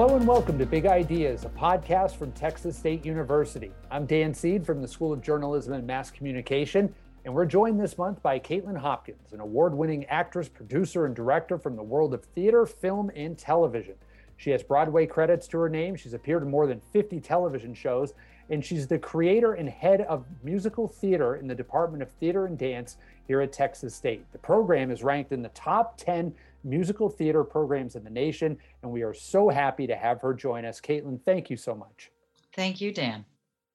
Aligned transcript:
Hello 0.00 0.16
and 0.16 0.26
welcome 0.26 0.58
to 0.58 0.64
Big 0.64 0.86
Ideas, 0.86 1.44
a 1.44 1.50
podcast 1.50 2.16
from 2.16 2.32
Texas 2.32 2.74
State 2.74 3.04
University. 3.04 3.70
I'm 3.90 4.06
Dan 4.06 4.32
Seed 4.32 4.64
from 4.64 4.80
the 4.80 4.88
School 4.88 5.12
of 5.12 5.20
Journalism 5.20 5.74
and 5.74 5.86
Mass 5.86 6.10
Communication, 6.10 6.94
and 7.26 7.34
we're 7.34 7.44
joined 7.44 7.78
this 7.78 7.98
month 7.98 8.22
by 8.22 8.38
Kaitlin 8.38 8.78
Hopkins, 8.78 9.34
an 9.34 9.40
award 9.40 9.74
winning 9.74 10.06
actress, 10.06 10.48
producer, 10.48 11.04
and 11.04 11.14
director 11.14 11.58
from 11.58 11.76
the 11.76 11.82
world 11.82 12.14
of 12.14 12.24
theater, 12.24 12.64
film, 12.64 13.10
and 13.14 13.36
television. 13.36 13.94
She 14.38 14.48
has 14.52 14.62
Broadway 14.62 15.04
credits 15.04 15.46
to 15.48 15.58
her 15.58 15.68
name. 15.68 15.96
She's 15.96 16.14
appeared 16.14 16.44
in 16.44 16.50
more 16.50 16.66
than 16.66 16.80
50 16.94 17.20
television 17.20 17.74
shows, 17.74 18.14
and 18.48 18.64
she's 18.64 18.86
the 18.86 18.98
creator 18.98 19.52
and 19.52 19.68
head 19.68 20.00
of 20.00 20.24
musical 20.42 20.88
theater 20.88 21.36
in 21.36 21.46
the 21.46 21.54
Department 21.54 22.02
of 22.02 22.10
Theater 22.12 22.46
and 22.46 22.56
Dance 22.56 22.96
here 23.26 23.42
at 23.42 23.52
Texas 23.52 23.94
State. 23.94 24.24
The 24.32 24.38
program 24.38 24.90
is 24.90 25.02
ranked 25.02 25.32
in 25.32 25.42
the 25.42 25.50
top 25.50 25.98
10 25.98 26.32
musical 26.64 27.08
theater 27.08 27.44
programs 27.44 27.96
in 27.96 28.04
the 28.04 28.10
nation, 28.10 28.56
and 28.82 28.90
we 28.90 29.02
are 29.02 29.14
so 29.14 29.48
happy 29.48 29.86
to 29.86 29.96
have 29.96 30.20
her 30.20 30.34
join 30.34 30.64
us. 30.64 30.80
Kaitlin, 30.80 31.20
thank 31.24 31.50
you 31.50 31.56
so 31.56 31.74
much. 31.74 32.10
Thank 32.54 32.80
you, 32.80 32.92
Dan. 32.92 33.24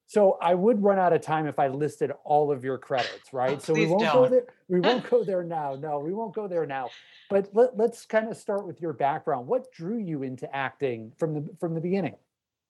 So 0.08 0.38
I 0.42 0.54
would 0.54 0.84
run 0.84 1.00
out 1.00 1.14
of 1.14 1.22
time 1.22 1.48
if 1.48 1.58
I 1.58 1.68
listed 1.68 2.12
all 2.24 2.52
of 2.52 2.64
your 2.64 2.78
credits, 2.78 3.34
right? 3.34 3.62
so 3.62 3.74
we 3.74 3.88
won't 3.88 4.02
don't. 4.02 4.14
go 4.14 4.30
there. 4.30 4.46
We 4.68 4.80
won't 4.80 5.10
go 5.10 5.24
there 5.24 5.44
now. 5.44 5.76
No, 5.76 6.00
we 6.00 6.14
won't 6.14 6.36
go 6.36 6.48
there 6.48 6.66
now. 6.66 6.90
But 7.30 7.50
let, 7.54 7.76
let's 7.76 8.06
kind 8.06 8.30
of 8.30 8.38
start 8.38 8.68
with 8.68 8.82
your 8.82 8.94
background. 8.94 9.48
What 9.48 9.72
drew 9.72 9.98
you 9.98 10.24
into 10.24 10.54
acting 10.56 11.12
from 11.18 11.34
the 11.34 11.50
from 11.60 11.74
the 11.74 11.82
beginning? 11.82 12.16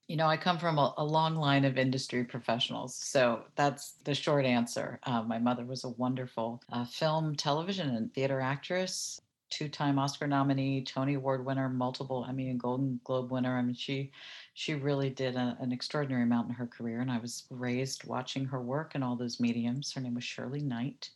You 0.08 0.18
know, 0.18 0.28
I 0.28 0.38
come 0.38 0.59
from 0.59 0.78
a, 0.78 0.94
a 0.98 1.04
long 1.04 1.36
line 1.36 1.66
of 1.66 1.78
industry 1.78 2.23
professionals. 2.23 2.95
So 2.95 3.42
that's 3.56 3.94
the 4.04 4.14
short 4.14 4.45
answer. 4.45 5.00
Uh, 5.04 5.23
my 5.23 5.40
mother 5.40 5.66
was 5.66 5.84
a 5.84 5.90
wonderful 5.90 6.61
uh, 6.72 6.86
film, 6.86 7.36
television, 7.36 7.89
and 7.95 8.14
theater 8.14 8.39
actress, 8.39 9.20
two 9.56 9.70
time 9.70 9.98
Oscar 9.98 10.28
nominee, 10.28 10.84
Tony 10.84 11.14
Award 11.14 11.45
winner, 11.45 11.70
multiple 11.70 12.25
Emmy 12.28 12.50
and 12.50 12.59
Golden 12.59 13.00
Globe 13.06 13.31
winner. 13.31 13.58
I 13.58 13.61
mean, 13.61 13.73
she 13.73 14.11
she 14.53 14.73
really 14.73 15.09
did 15.09 15.36
a, 15.36 15.58
an 15.61 15.72
extraordinary 15.72 16.23
amount 16.23 16.50
in 16.50 16.56
her 16.56 16.67
career. 16.67 17.00
And 17.00 17.09
I 17.09 17.20
was 17.20 17.45
raised 17.50 18.03
watching 18.03 18.45
her 18.45 18.61
work 18.61 18.95
in 18.95 19.03
all 19.03 19.16
those 19.16 19.39
mediums. 19.39 19.94
Her 19.94 20.02
name 20.02 20.16
was 20.16 20.26
Shirley 20.26 20.61
Knight. 20.61 21.09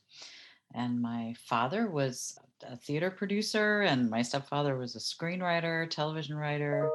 And 0.74 1.02
my 1.02 1.36
father 1.46 1.90
was 1.90 2.38
a 2.64 2.78
theater 2.78 3.10
producer, 3.10 3.82
and 3.82 4.10
my 4.10 4.22
stepfather 4.22 4.78
was 4.78 4.96
a 4.96 5.00
screenwriter, 5.00 5.90
television 5.90 6.38
writer 6.38 6.90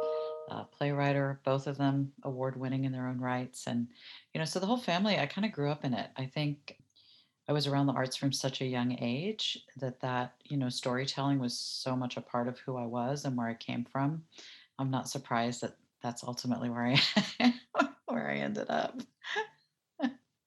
uh, 0.51 0.65
playwright, 0.65 1.17
both 1.45 1.67
of 1.67 1.77
them 1.77 2.13
award 2.23 2.57
winning 2.57 2.85
in 2.85 2.93
their 2.93 3.09
own 3.09 3.19
rights. 3.19 3.67
And, 3.67 3.89
you 4.33 4.39
know, 4.39 4.45
so 4.45 4.61
the 4.61 4.67
whole 4.67 4.77
family, 4.77 5.19
I 5.19 5.27
kind 5.27 5.45
of 5.45 5.53
grew 5.53 5.71
up 5.71 5.85
in 5.85 5.95
it. 5.95 6.11
I 6.17 6.27
think 6.27 6.77
I 7.49 7.53
was 7.53 7.67
around 7.67 7.87
the 7.87 7.93
arts 7.93 8.17
from 8.17 8.33
such 8.33 8.61
a 8.61 8.67
young 8.67 8.97
age 9.01 9.59
that 9.77 10.01
that, 10.01 10.35
you 10.45 10.57
know, 10.57 10.69
storytelling 10.69 11.39
was 11.39 11.59
so 11.59 11.95
much 11.95 12.17
a 12.17 12.23
part 12.23 12.49
of 12.49 12.59
who 12.59 12.77
I 12.77 12.87
was 12.87 13.25
and 13.25 13.37
where 13.37 13.49
I 13.49 13.55
came 13.55 13.85
from. 13.85 14.23
I'm 14.79 14.91
not 14.91 15.09
surprised 15.09 15.61
that 15.61 15.77
that's 16.03 16.25
ultimately 16.25 16.71
where 16.71 16.97
I 17.41 17.55
where 18.07 18.31
I 18.31 18.37
ended 18.37 18.71
up. 18.71 19.01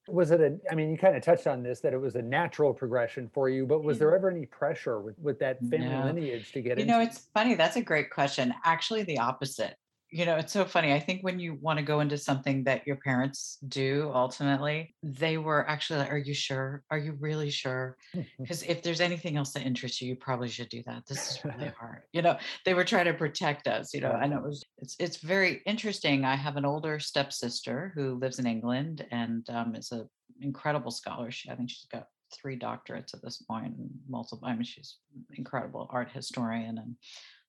was 0.08 0.30
it 0.30 0.40
a 0.40 0.58
i 0.70 0.74
mean 0.74 0.90
you 0.90 0.96
kind 0.96 1.14
of 1.14 1.22
touched 1.22 1.46
on 1.46 1.62
this 1.62 1.80
that 1.80 1.92
it 1.92 2.00
was 2.00 2.14
a 2.14 2.22
natural 2.22 2.72
progression 2.72 3.28
for 3.34 3.50
you 3.50 3.66
but 3.66 3.84
was 3.84 3.98
there 3.98 4.12
mm. 4.12 4.14
ever 4.14 4.30
any 4.30 4.46
pressure 4.46 5.00
with, 5.00 5.18
with 5.18 5.38
that 5.38 5.60
family 5.60 5.86
no. 5.86 6.04
lineage 6.04 6.50
to 6.50 6.62
get 6.62 6.78
you 6.78 6.86
know 6.86 6.98
it's 6.98 7.28
funny 7.34 7.54
that's 7.54 7.76
a 7.76 7.82
great 7.82 8.08
question 8.08 8.54
actually 8.64 9.02
the 9.02 9.18
opposite 9.18 9.76
you 10.10 10.24
know 10.24 10.36
it's 10.36 10.52
so 10.52 10.64
funny 10.64 10.92
i 10.92 10.98
think 10.98 11.22
when 11.22 11.38
you 11.38 11.58
want 11.60 11.78
to 11.78 11.84
go 11.84 12.00
into 12.00 12.16
something 12.16 12.64
that 12.64 12.86
your 12.86 12.96
parents 12.96 13.58
do 13.68 14.10
ultimately 14.14 14.94
they 15.02 15.38
were 15.38 15.68
actually 15.68 15.98
like 15.98 16.10
are 16.10 16.18
you 16.18 16.34
sure? 16.34 16.82
Are 16.90 16.98
you 16.98 17.16
really 17.20 17.50
sure? 17.50 17.96
Because 18.38 18.62
if 18.62 18.82
there's 18.82 19.00
anything 19.00 19.36
else 19.36 19.52
that 19.52 19.62
interests 19.62 20.00
you 20.00 20.08
you 20.08 20.16
probably 20.16 20.48
should 20.48 20.68
do 20.68 20.82
that. 20.86 21.06
This 21.06 21.30
is 21.30 21.44
really 21.44 21.72
hard 21.80 22.02
you 22.12 22.22
know? 22.22 22.38
They 22.64 22.74
were 22.74 22.84
trying 22.84 23.06
to 23.06 23.14
protect 23.14 23.66
us 23.66 23.92
you 23.94 24.00
know 24.00 24.18
and 24.20 24.32
it 24.32 24.42
was 24.42 24.64
it's 24.78 24.96
it's 24.98 25.18
very 25.18 25.62
interesting 25.66 26.24
i 26.24 26.36
have 26.36 26.56
an 26.56 26.64
older 26.64 26.98
stepsister 26.98 27.92
who 27.94 28.14
lives 28.14 28.38
in 28.38 28.46
england 28.46 29.06
and 29.10 29.48
um, 29.50 29.74
is 29.74 29.90
an 29.92 30.08
incredible 30.40 30.90
scholar 30.90 31.30
she 31.30 31.50
i 31.50 31.54
think 31.54 31.70
she's 31.70 31.86
got 31.90 32.06
three 32.34 32.58
doctorates 32.58 33.14
at 33.14 33.22
this 33.22 33.38
point 33.38 33.74
and 33.76 33.88
multiple 34.08 34.46
i 34.46 34.54
mean 34.54 34.64
she's 34.64 34.96
incredible 35.36 35.88
art 35.90 36.10
historian 36.12 36.78
and 36.78 36.94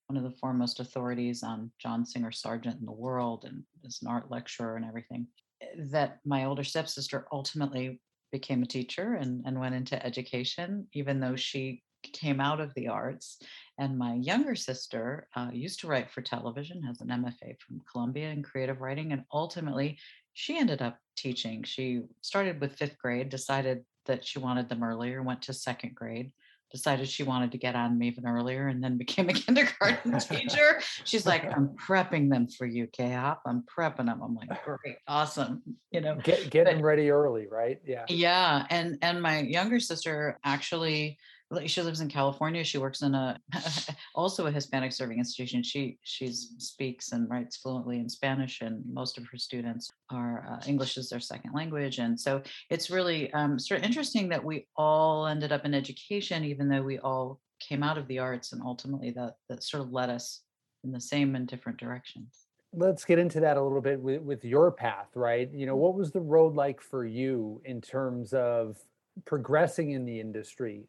one 0.09 0.17
of 0.17 0.23
the 0.23 0.37
foremost 0.37 0.79
authorities 0.79 1.43
on 1.43 1.71
John 1.77 2.03
Singer 2.03 2.31
Sargent 2.31 2.79
in 2.79 2.85
the 2.85 2.91
world 2.91 3.45
and 3.45 3.63
is 3.83 3.99
an 4.01 4.07
art 4.07 4.31
lecturer 4.31 4.75
and 4.75 4.83
everything, 4.83 5.27
eh, 5.61 5.67
that 5.91 6.17
my 6.25 6.45
older 6.45 6.63
stepsister 6.63 7.27
ultimately 7.31 8.01
became 8.31 8.63
a 8.63 8.67
teacher 8.67 9.13
and, 9.13 9.43
and 9.45 9.59
went 9.59 9.75
into 9.75 10.03
education, 10.03 10.87
even 10.93 11.19
though 11.19 11.35
she 11.35 11.83
came 12.01 12.41
out 12.41 12.59
of 12.59 12.73
the 12.73 12.87
arts. 12.87 13.37
And 13.77 13.99
my 13.99 14.15
younger 14.15 14.55
sister 14.55 15.27
uh, 15.35 15.49
used 15.53 15.79
to 15.81 15.87
write 15.87 16.09
for 16.09 16.21
television, 16.21 16.81
has 16.83 17.01
an 17.01 17.09
MFA 17.09 17.59
from 17.59 17.81
Columbia 17.91 18.29
in 18.29 18.41
creative 18.41 18.81
writing, 18.81 19.11
and 19.11 19.23
ultimately 19.31 19.99
she 20.33 20.57
ended 20.57 20.81
up 20.81 20.97
teaching. 21.17 21.61
She 21.63 22.01
started 22.21 22.59
with 22.59 22.77
fifth 22.77 22.97
grade, 22.97 23.29
decided 23.29 23.85
that 24.07 24.25
she 24.25 24.39
wanted 24.39 24.69
them 24.69 24.83
earlier, 24.83 25.21
went 25.21 25.43
to 25.43 25.53
second 25.53 25.93
grade, 25.93 26.31
decided 26.71 27.07
she 27.07 27.23
wanted 27.23 27.51
to 27.51 27.57
get 27.57 27.75
on 27.75 27.91
them 27.91 28.03
even 28.03 28.27
earlier 28.27 28.67
and 28.67 28.83
then 28.83 28.97
became 29.05 29.29
a 29.29 29.33
kindergarten 29.33 30.19
teacher. 30.19 30.81
She's 31.03 31.25
like, 31.25 31.45
I'm 31.45 31.69
prepping 31.69 32.29
them 32.29 32.47
for 32.47 32.65
you, 32.65 32.87
K-Hop. 32.87 33.41
I'm 33.45 33.63
prepping 33.63 34.05
them. 34.05 34.21
I'm 34.23 34.35
like, 34.35 34.63
great, 34.65 34.97
awesome. 35.07 35.61
You 35.91 36.01
know, 36.01 36.15
get, 36.15 36.49
get 36.49 36.65
them 36.65 36.81
ready 36.81 37.09
early, 37.09 37.47
right? 37.47 37.79
Yeah. 37.85 38.05
Yeah. 38.07 38.65
And, 38.69 38.97
and 39.01 39.21
my 39.21 39.39
younger 39.39 39.79
sister 39.79 40.39
actually 40.43 41.17
she 41.65 41.81
lives 41.81 42.01
in 42.01 42.09
California. 42.09 42.63
She 42.63 42.77
works 42.77 43.01
in 43.01 43.15
a 43.15 43.39
also 44.15 44.45
a 44.45 44.51
Hispanic 44.51 44.91
serving 44.91 45.17
institution. 45.17 45.63
She 45.63 45.97
she 46.03 46.31
speaks 46.31 47.11
and 47.11 47.29
writes 47.29 47.57
fluently 47.57 47.99
in 47.99 48.07
Spanish, 48.07 48.61
and 48.61 48.83
most 48.91 49.17
of 49.17 49.25
her 49.27 49.37
students 49.37 49.89
are 50.11 50.45
uh, 50.49 50.67
English 50.67 50.97
is 50.97 51.09
their 51.09 51.19
second 51.19 51.53
language. 51.53 51.97
And 51.99 52.19
so 52.19 52.41
it's 52.69 52.89
really 52.89 53.33
um, 53.33 53.57
sort 53.57 53.79
of 53.79 53.85
interesting 53.85 54.29
that 54.29 54.43
we 54.43 54.67
all 54.75 55.27
ended 55.27 55.51
up 55.51 55.65
in 55.65 55.73
education, 55.73 56.43
even 56.43 56.69
though 56.69 56.83
we 56.83 56.99
all 56.99 57.39
came 57.59 57.83
out 57.83 57.97
of 57.97 58.07
the 58.07 58.19
arts, 58.19 58.53
and 58.53 58.61
ultimately 58.63 59.11
that 59.11 59.35
that 59.49 59.63
sort 59.63 59.81
of 59.81 59.91
led 59.91 60.09
us 60.09 60.41
in 60.83 60.91
the 60.91 61.01
same 61.01 61.35
and 61.35 61.47
different 61.47 61.79
directions. 61.79 62.45
Let's 62.71 63.03
get 63.03 63.17
into 63.17 63.39
that 63.39 63.57
a 63.57 63.61
little 63.61 63.81
bit 63.81 63.99
with, 63.99 64.21
with 64.21 64.45
your 64.45 64.71
path, 64.71 65.09
right? 65.15 65.49
You 65.51 65.65
know, 65.65 65.75
what 65.75 65.95
was 65.95 66.11
the 66.11 66.21
road 66.21 66.53
like 66.53 66.79
for 66.79 67.03
you 67.03 67.59
in 67.65 67.81
terms 67.81 68.31
of 68.31 68.77
progressing 69.25 69.91
in 69.91 70.05
the 70.05 70.19
industry? 70.19 70.83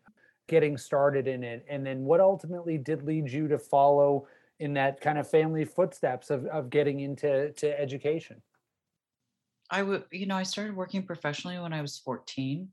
Getting 0.50 0.76
started 0.76 1.28
in 1.28 1.44
it? 1.44 1.64
And 1.70 1.86
then 1.86 2.04
what 2.04 2.20
ultimately 2.20 2.76
did 2.76 3.04
lead 3.04 3.30
you 3.30 3.46
to 3.48 3.58
follow 3.58 4.26
in 4.58 4.74
that 4.74 5.00
kind 5.00 5.16
of 5.16 5.30
family 5.30 5.64
footsteps 5.64 6.28
of, 6.28 6.44
of 6.46 6.68
getting 6.68 7.00
into 7.00 7.52
to 7.52 7.80
education? 7.80 8.42
I 9.70 9.84
would 9.84 10.02
you 10.10 10.26
know 10.26 10.34
i 10.34 10.42
started 10.42 10.74
working 10.74 11.04
professionally 11.04 11.56
when 11.60 11.72
i 11.72 11.80
was 11.80 11.96
14 11.98 12.68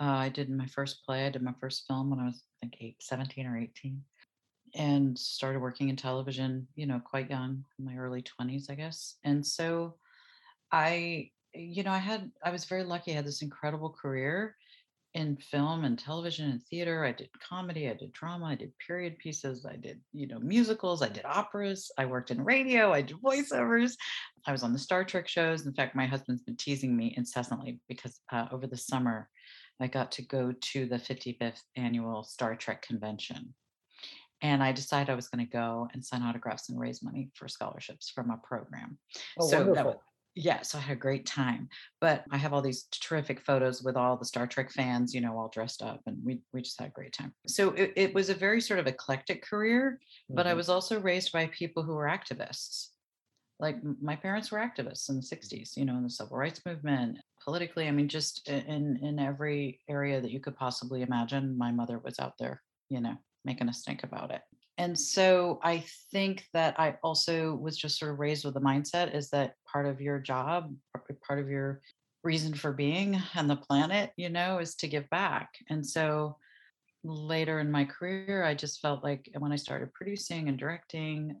uh, 0.00 0.04
i 0.04 0.30
did 0.30 0.48
my 0.48 0.64
first 0.64 1.04
play 1.04 1.26
i 1.26 1.28
did 1.28 1.42
my 1.42 1.52
first 1.60 1.86
film 1.86 2.08
when 2.08 2.20
i 2.20 2.24
was 2.24 2.42
i 2.42 2.66
think 2.66 2.76
eight, 2.80 2.96
17 3.02 3.46
or 3.46 3.58
18 3.58 4.00
and 4.74 5.18
started 5.18 5.60
working 5.60 5.90
in 5.90 5.96
television 5.96 6.66
you 6.74 6.86
know 6.86 7.00
quite 7.04 7.28
young 7.28 7.62
in 7.78 7.84
my 7.84 7.96
early 7.96 8.22
20s 8.22 8.70
i 8.70 8.74
guess. 8.74 9.16
And 9.24 9.46
so 9.46 9.96
i 10.72 11.30
you 11.54 11.82
know 11.82 11.92
i 11.92 11.98
had 11.98 12.30
i 12.42 12.50
was 12.50 12.64
very 12.64 12.82
lucky 12.82 13.12
i 13.12 13.16
had 13.16 13.26
this 13.26 13.42
incredible 13.42 13.90
career 13.90 14.56
in 15.14 15.36
film 15.36 15.84
and 15.84 15.98
television 15.98 16.50
and 16.50 16.62
theater. 16.62 17.04
I 17.04 17.12
did 17.12 17.28
comedy, 17.38 17.88
I 17.88 17.94
did 17.94 18.12
drama, 18.12 18.46
I 18.46 18.54
did 18.54 18.72
period 18.78 19.18
pieces, 19.18 19.66
I 19.66 19.76
did, 19.76 20.00
you 20.12 20.26
know, 20.26 20.38
musicals, 20.38 21.02
I 21.02 21.08
did 21.08 21.24
operas, 21.26 21.90
I 21.98 22.06
worked 22.06 22.30
in 22.30 22.42
radio, 22.44 22.92
I 22.92 23.02
did 23.02 23.16
voiceovers. 23.18 23.92
I 24.46 24.52
was 24.52 24.62
on 24.62 24.72
the 24.72 24.78
Star 24.78 25.04
Trek 25.04 25.28
shows. 25.28 25.66
In 25.66 25.74
fact, 25.74 25.94
my 25.94 26.06
husband's 26.06 26.42
been 26.42 26.56
teasing 26.56 26.96
me 26.96 27.14
incessantly 27.16 27.78
because 27.88 28.20
uh, 28.32 28.46
over 28.50 28.66
the 28.66 28.76
summer, 28.76 29.28
I 29.80 29.86
got 29.86 30.12
to 30.12 30.22
go 30.22 30.52
to 30.72 30.86
the 30.86 30.96
55th 30.96 31.60
annual 31.76 32.24
Star 32.24 32.56
Trek 32.56 32.82
convention. 32.82 33.54
And 34.40 34.62
I 34.62 34.72
decided 34.72 35.10
I 35.10 35.14
was 35.14 35.28
going 35.28 35.44
to 35.46 35.50
go 35.50 35.88
and 35.92 36.04
sign 36.04 36.22
autographs 36.22 36.68
and 36.68 36.80
raise 36.80 37.02
money 37.02 37.30
for 37.34 37.46
scholarships 37.46 38.10
from 38.10 38.30
a 38.30 38.38
program. 38.38 38.98
Oh, 39.38 39.48
so 39.48 39.58
wonderful. 39.58 39.92
That, 39.92 40.00
yeah, 40.34 40.62
so 40.62 40.78
I 40.78 40.82
had 40.82 40.96
a 40.96 41.00
great 41.00 41.26
time. 41.26 41.68
But 42.00 42.24
I 42.30 42.38
have 42.38 42.52
all 42.52 42.62
these 42.62 42.84
terrific 42.90 43.40
photos 43.40 43.82
with 43.82 43.96
all 43.96 44.16
the 44.16 44.24
Star 44.24 44.46
Trek 44.46 44.70
fans, 44.70 45.14
you 45.14 45.20
know, 45.20 45.38
all 45.38 45.48
dressed 45.48 45.82
up, 45.82 46.00
and 46.06 46.18
we 46.24 46.40
we 46.52 46.62
just 46.62 46.80
had 46.80 46.88
a 46.88 46.92
great 46.92 47.12
time. 47.12 47.32
So 47.46 47.70
it, 47.70 47.92
it 47.96 48.14
was 48.14 48.30
a 48.30 48.34
very 48.34 48.60
sort 48.60 48.80
of 48.80 48.86
eclectic 48.86 49.42
career, 49.42 49.98
mm-hmm. 50.00 50.34
but 50.36 50.46
I 50.46 50.50
mm-hmm. 50.50 50.58
was 50.58 50.68
also 50.68 51.00
raised 51.00 51.32
by 51.32 51.46
people 51.46 51.82
who 51.82 51.94
were 51.94 52.06
activists. 52.06 52.88
Like 53.60 53.76
my 54.00 54.16
parents 54.16 54.50
were 54.50 54.58
activists 54.58 55.08
in 55.08 55.16
the 55.16 55.22
60s, 55.22 55.76
you 55.76 55.84
know, 55.84 55.96
in 55.96 56.02
the 56.02 56.10
civil 56.10 56.36
rights 56.36 56.60
movement, 56.66 57.18
politically. 57.44 57.86
I 57.86 57.92
mean, 57.92 58.08
just 58.08 58.48
in 58.48 58.98
in 59.02 59.18
every 59.18 59.80
area 59.88 60.20
that 60.20 60.30
you 60.30 60.40
could 60.40 60.56
possibly 60.56 61.02
imagine, 61.02 61.56
my 61.56 61.70
mother 61.70 61.98
was 61.98 62.18
out 62.18 62.34
there, 62.38 62.62
you 62.88 63.00
know, 63.00 63.16
making 63.44 63.68
a 63.68 63.72
think 63.72 64.02
about 64.02 64.30
it 64.30 64.42
and 64.82 64.98
so 64.98 65.60
i 65.62 65.82
think 66.10 66.44
that 66.52 66.78
i 66.78 66.96
also 67.02 67.54
was 67.54 67.76
just 67.76 67.98
sort 67.98 68.10
of 68.10 68.18
raised 68.18 68.44
with 68.44 68.54
the 68.54 68.60
mindset 68.60 69.14
is 69.14 69.30
that 69.30 69.54
part 69.70 69.86
of 69.86 70.00
your 70.00 70.18
job 70.18 70.74
part 71.26 71.38
eh, 71.38 71.42
of 71.42 71.48
your 71.48 71.80
reason 72.24 72.52
for 72.52 72.72
being 72.72 73.20
on 73.36 73.46
the 73.46 73.56
planet 73.56 74.12
you 74.16 74.28
know 74.28 74.58
is 74.58 74.74
to 74.76 74.86
give 74.86 75.08
back. 75.10 75.50
And 75.70 75.84
so 75.84 76.36
later 77.04 77.58
in 77.58 77.70
my 77.70 77.84
career 77.84 78.44
i 78.44 78.54
just 78.54 78.80
felt 78.80 79.02
like 79.02 79.28
eh, 79.34 79.38
when 79.38 79.52
i 79.52 79.56
started 79.56 79.92
producing 79.94 80.48
and 80.48 80.58
directing 80.58 81.36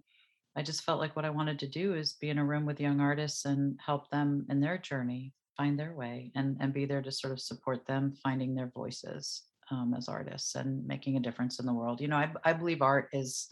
I 0.54 0.62
just 0.62 0.82
felt 0.82 1.00
like 1.00 1.16
what 1.16 1.24
I 1.24 1.30
wanted 1.30 1.58
to 1.60 1.66
do 1.66 1.94
is 1.94 2.18
be 2.20 2.28
in 2.28 2.36
a 2.36 2.44
room 2.44 2.66
with 2.66 2.78
young 2.78 3.00
artists 3.00 3.46
and 3.46 3.80
help 3.80 4.10
them 4.10 4.44
in 4.50 4.60
their 4.60 4.76
journey 4.76 5.32
find 5.56 5.78
their 5.78 5.94
way 5.94 6.30
and, 6.34 6.58
and 6.60 6.74
be 6.74 6.84
there 6.84 7.00
to 7.00 7.10
sort 7.10 7.32
of 7.32 7.40
support 7.40 7.86
them 7.86 8.12
finding 8.22 8.54
their 8.54 8.70
voices 8.74 9.44
um, 9.72 9.94
as 9.96 10.08
artists 10.08 10.54
and 10.54 10.86
making 10.86 11.16
a 11.16 11.20
difference 11.20 11.58
in 11.58 11.66
the 11.66 11.72
world. 11.72 12.00
You 12.00 12.08
know, 12.08 12.16
I, 12.16 12.30
I 12.44 12.52
believe 12.52 12.82
art 12.82 13.08
is 13.12 13.48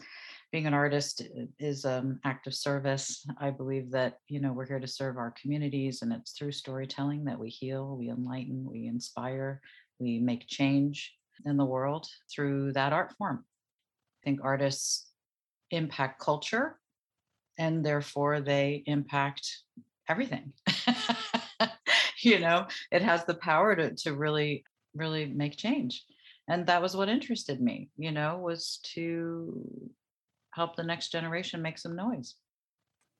being 0.51 0.67
an 0.67 0.73
artist 0.73 1.23
is 1.59 1.85
um, 1.85 2.19
act 2.25 2.45
of 2.45 2.53
service. 2.53 3.25
I 3.39 3.49
believe 3.49 3.89
that 3.91 4.19
you 4.27 4.39
know 4.39 4.53
we're 4.53 4.67
here 4.67 4.79
to 4.79 4.87
serve 4.87 5.17
our 5.17 5.33
communities, 5.41 6.01
and 6.01 6.13
it's 6.13 6.33
through 6.33 6.51
storytelling 6.51 7.25
that 7.25 7.39
we 7.39 7.49
heal, 7.49 7.97
we 7.97 8.09
enlighten, 8.09 8.65
we 8.69 8.87
inspire, 8.87 9.61
we 9.99 10.19
make 10.19 10.47
change 10.47 11.13
in 11.45 11.57
the 11.57 11.65
world 11.65 12.07
through 12.33 12.73
that 12.73 12.93
art 12.93 13.13
form. 13.17 13.43
I 14.21 14.29
think 14.29 14.41
artists 14.43 15.07
impact 15.71 16.21
culture, 16.21 16.77
and 17.57 17.83
therefore 17.83 18.41
they 18.41 18.83
impact 18.85 19.63
everything. 20.09 20.51
you 22.21 22.39
know, 22.39 22.67
it 22.91 23.01
has 23.01 23.23
the 23.25 23.35
power 23.35 23.75
to 23.75 23.95
to 23.95 24.13
really 24.13 24.65
really 24.95 25.25
make 25.25 25.57
change. 25.57 26.05
And 26.47 26.65
that 26.67 26.81
was 26.81 26.95
what 26.95 27.09
interested 27.09 27.61
me 27.61 27.89
you 27.97 28.11
know 28.11 28.37
was 28.37 28.79
to 28.95 29.97
help 30.51 30.75
the 30.75 30.83
next 30.83 31.11
generation 31.11 31.61
make 31.61 31.77
some 31.77 31.95
noise. 31.95 32.35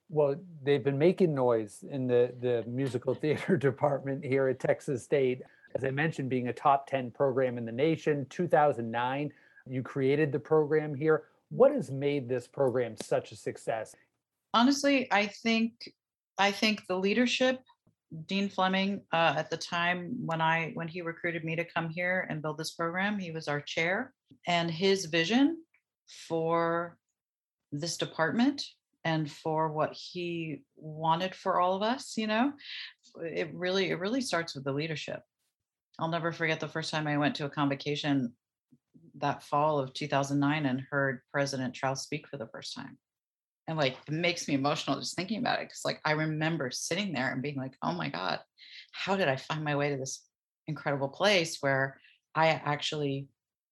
Well 0.08 0.36
they've 0.62 0.84
been 0.84 0.98
making 0.98 1.34
noise 1.34 1.84
in 1.90 2.06
the 2.06 2.34
the 2.40 2.64
musical 2.66 3.14
theater 3.22 3.56
department 3.56 4.24
here 4.24 4.48
at 4.48 4.60
texas 4.60 5.04
state. 5.04 5.42
As 5.74 5.84
i 5.84 5.90
mentioned 5.90 6.28
being 6.28 6.48
a 6.48 6.52
top 6.52 6.86
10 6.86 7.10
program 7.12 7.58
in 7.58 7.64
the 7.64 7.72
nation 7.72 8.26
2009 8.28 9.32
you 9.68 9.82
created 9.82 10.32
the 10.32 10.40
program 10.40 10.92
here. 10.94 11.24
What 11.50 11.70
has 11.72 11.90
made 11.90 12.28
this 12.28 12.48
program 12.48 12.96
such 12.96 13.30
a 13.30 13.36
success? 13.36 13.94
Honestly 14.52 15.10
i 15.10 15.26
think 15.26 15.92
i 16.38 16.50
think 16.50 16.86
the 16.86 16.98
leadership 16.98 17.60
Dean 18.26 18.48
Fleming, 18.48 19.02
uh, 19.12 19.34
at 19.36 19.50
the 19.50 19.56
time 19.56 20.14
when 20.24 20.40
I 20.40 20.72
when 20.74 20.88
he 20.88 21.02
recruited 21.02 21.44
me 21.44 21.56
to 21.56 21.64
come 21.64 21.88
here 21.88 22.26
and 22.28 22.42
build 22.42 22.58
this 22.58 22.72
program, 22.72 23.18
he 23.18 23.30
was 23.30 23.48
our 23.48 23.60
chair, 23.60 24.12
and 24.46 24.70
his 24.70 25.06
vision 25.06 25.58
for 26.28 26.98
this 27.70 27.96
department 27.96 28.62
and 29.04 29.30
for 29.30 29.72
what 29.72 29.94
he 29.94 30.62
wanted 30.76 31.34
for 31.34 31.60
all 31.60 31.74
of 31.74 31.82
us, 31.82 32.16
you 32.16 32.26
know, 32.26 32.52
it 33.16 33.50
really 33.54 33.90
it 33.90 33.98
really 33.98 34.20
starts 34.20 34.54
with 34.54 34.64
the 34.64 34.72
leadership. 34.72 35.22
I'll 35.98 36.08
never 36.08 36.32
forget 36.32 36.60
the 36.60 36.68
first 36.68 36.90
time 36.90 37.06
I 37.06 37.16
went 37.16 37.34
to 37.36 37.46
a 37.46 37.50
convocation 37.50 38.34
that 39.16 39.42
fall 39.42 39.78
of 39.78 39.92
2009 39.94 40.66
and 40.66 40.82
heard 40.90 41.20
President 41.30 41.74
Trauth 41.74 41.98
speak 41.98 42.26
for 42.28 42.36
the 42.36 42.48
first 42.48 42.74
time 42.74 42.98
and 43.68 43.76
like 43.78 43.96
it 44.06 44.12
makes 44.12 44.48
me 44.48 44.54
emotional 44.54 44.98
just 44.98 45.16
thinking 45.16 45.38
about 45.38 45.60
it 45.60 45.68
because 45.68 45.82
like 45.84 46.00
i 46.04 46.12
remember 46.12 46.70
sitting 46.70 47.12
there 47.12 47.30
and 47.30 47.42
being 47.42 47.56
like 47.56 47.74
oh 47.82 47.92
my 47.92 48.08
god 48.08 48.40
how 48.92 49.16
did 49.16 49.28
i 49.28 49.36
find 49.36 49.64
my 49.64 49.76
way 49.76 49.90
to 49.90 49.96
this 49.96 50.24
incredible 50.66 51.08
place 51.08 51.58
where 51.60 51.98
i 52.34 52.48
actually 52.48 53.26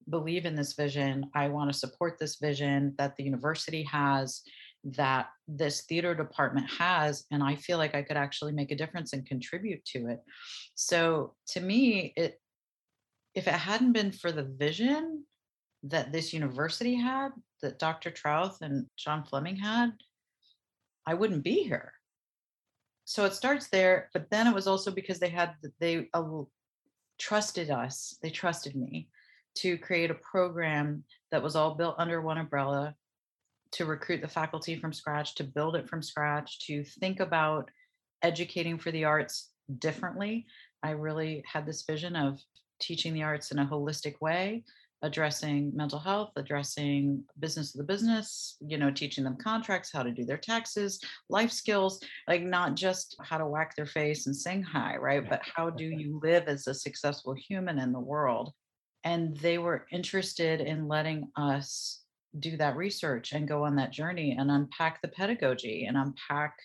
believe 0.09 0.45
in 0.45 0.55
this 0.55 0.75
vision 0.75 1.27
i 1.35 1.49
want 1.49 1.71
to 1.71 1.79
support 1.79 2.19
this 2.19 2.37
vision 2.37 2.95
that 2.99 3.17
the 3.17 3.25
university 3.25 3.83
has 3.83 4.43
that 4.83 5.29
this 5.47 5.83
theater 5.83 6.15
department 6.15 6.69
has 6.71 7.25
and 7.31 7.43
i 7.43 7.55
feel 7.55 7.77
like 7.77 7.95
i 7.95 8.03
could 8.03 8.17
actually 8.17 8.53
make 8.53 8.73
a 8.73 8.77
difference 8.77 9.13
and 9.13 9.27
contribute 9.27 9.85
to 9.85 10.09
it? 10.09 10.21
So 10.75 11.35
to 11.49 11.61
me 11.61 12.15
it 12.17 12.41
if 13.35 13.47
it 13.47 13.55
hadn't 13.55 13.93
been 13.93 14.11
for 14.11 14.33
the 14.33 14.43
vision 14.43 15.25
that 15.85 16.13
this 16.13 16.33
university 16.33 16.95
had, 16.95 17.31
that 17.63 17.79
Dr. 17.79 18.11
Trauth 18.11 18.61
and 18.61 18.87
John 18.97 19.25
Fleming 19.25 19.57
had, 19.57 19.93
I 21.07 21.15
wouldn't 21.15 21.45
be 21.45 21.63
here. 21.63 21.93
So 23.05 23.25
it 23.25 23.35
starts 23.35 23.69
there, 23.69 24.09
but 24.13 24.31
then 24.31 24.47
it 24.47 24.55
was 24.55 24.67
also 24.67 24.91
because 24.91 25.19
they 25.19 25.31
had 25.31 25.55
they 25.81 26.09
uh, 26.15 26.43
trusted 27.19 27.71
us, 27.71 28.17
they 28.23 28.31
trusted 28.31 28.77
me 28.77 29.09
to 29.57 29.77
create 29.79 30.11
a 30.11 30.15
program 30.15 31.03
that 31.33 31.43
was 31.43 31.57
all 31.57 31.75
built 31.75 31.97
under 31.99 32.21
one 32.21 32.39
umbrella 32.39 32.95
to 33.73 33.85
recruit 33.85 34.21
the 34.21 34.29
faculty 34.29 34.77
from 34.77 34.93
scratch, 34.93 35.35
to 35.37 35.45
build 35.45 35.77
it 35.77 35.89
from 35.89 36.03
scratch, 36.03 36.67
to 36.67 36.85
think 36.85 37.21
about 37.21 37.71
educating 38.23 38.79
for 38.79 38.91
the 38.91 39.05
arts 39.05 39.51
differently. 39.79 40.47
I 40.83 40.91
really 40.91 41.45
had 41.47 41.67
this 41.67 41.83
vision 41.83 42.17
of 42.17 42.41
teaching 42.81 43.13
the 43.13 43.23
arts 43.23 43.51
in 43.51 43.59
a 43.59 43.67
holistic 43.67 44.21
way 44.21 44.65
addressing 45.03 45.75
mental 45.75 45.99
health, 45.99 46.33
addressing 46.37 47.25
business 47.39 47.75
of 47.75 47.79
the 47.79 47.93
business, 47.93 48.57
you 48.61 48.77
know, 48.77 48.91
teaching 48.91 49.25
them 49.25 49.37
contracts, 49.37 49.91
how 49.93 50.03
to 50.03 50.11
do 50.11 50.25
their 50.25 50.37
taxes, 50.37 51.01
life 51.29 51.51
skills, 51.51 52.01
like 52.29 52.43
not 52.43 52.75
just 52.75 53.17
how 53.23 53.39
to 53.39 53.47
whack 53.47 53.75
their 53.75 53.87
face 53.87 54.27
and 54.27 54.37
sing 54.37 54.63
high, 54.63 54.97
right? 54.97 55.29
But 55.29 55.43
how 55.43 55.71
do 55.71 55.85
you 55.99 56.21
live 56.23 56.45
as 56.49 56.67
a 56.67 56.75
successful 56.75 57.35
human 57.35 57.79
in 57.79 57.93
the 57.93 58.01
world? 58.01 58.53
And 59.05 59.37
they 59.39 59.57
were 59.57 59.87
interested 59.91 60.61
in 60.61 60.87
letting 60.87 61.31
us 61.37 62.03
do 62.39 62.57
that 62.59 62.77
research 62.77 63.33
and 63.33 63.49
go 63.49 63.65
on 63.65 63.77
that 63.77 63.93
journey 63.93 64.37
and 64.39 64.51
unpack 64.51 65.01
the 65.01 65.09
pedagogy 65.09 65.87
and 65.87 65.97
unpack 65.97 66.57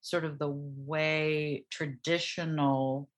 sort 0.00 0.24
of 0.24 0.38
the 0.38 0.50
way 0.50 1.64
traditional 1.70 3.08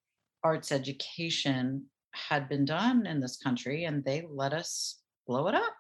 arts 0.45 0.71
education 0.71 1.87
had 2.17 2.49
been 2.49 2.65
done 2.65 3.07
in 3.07 3.21
this 3.21 3.37
country 3.37 3.85
and 3.85 4.05
they 4.05 4.27
let 4.31 4.53
us 4.53 5.01
blow 5.27 5.49
it 5.49 5.55
up. 5.55 5.75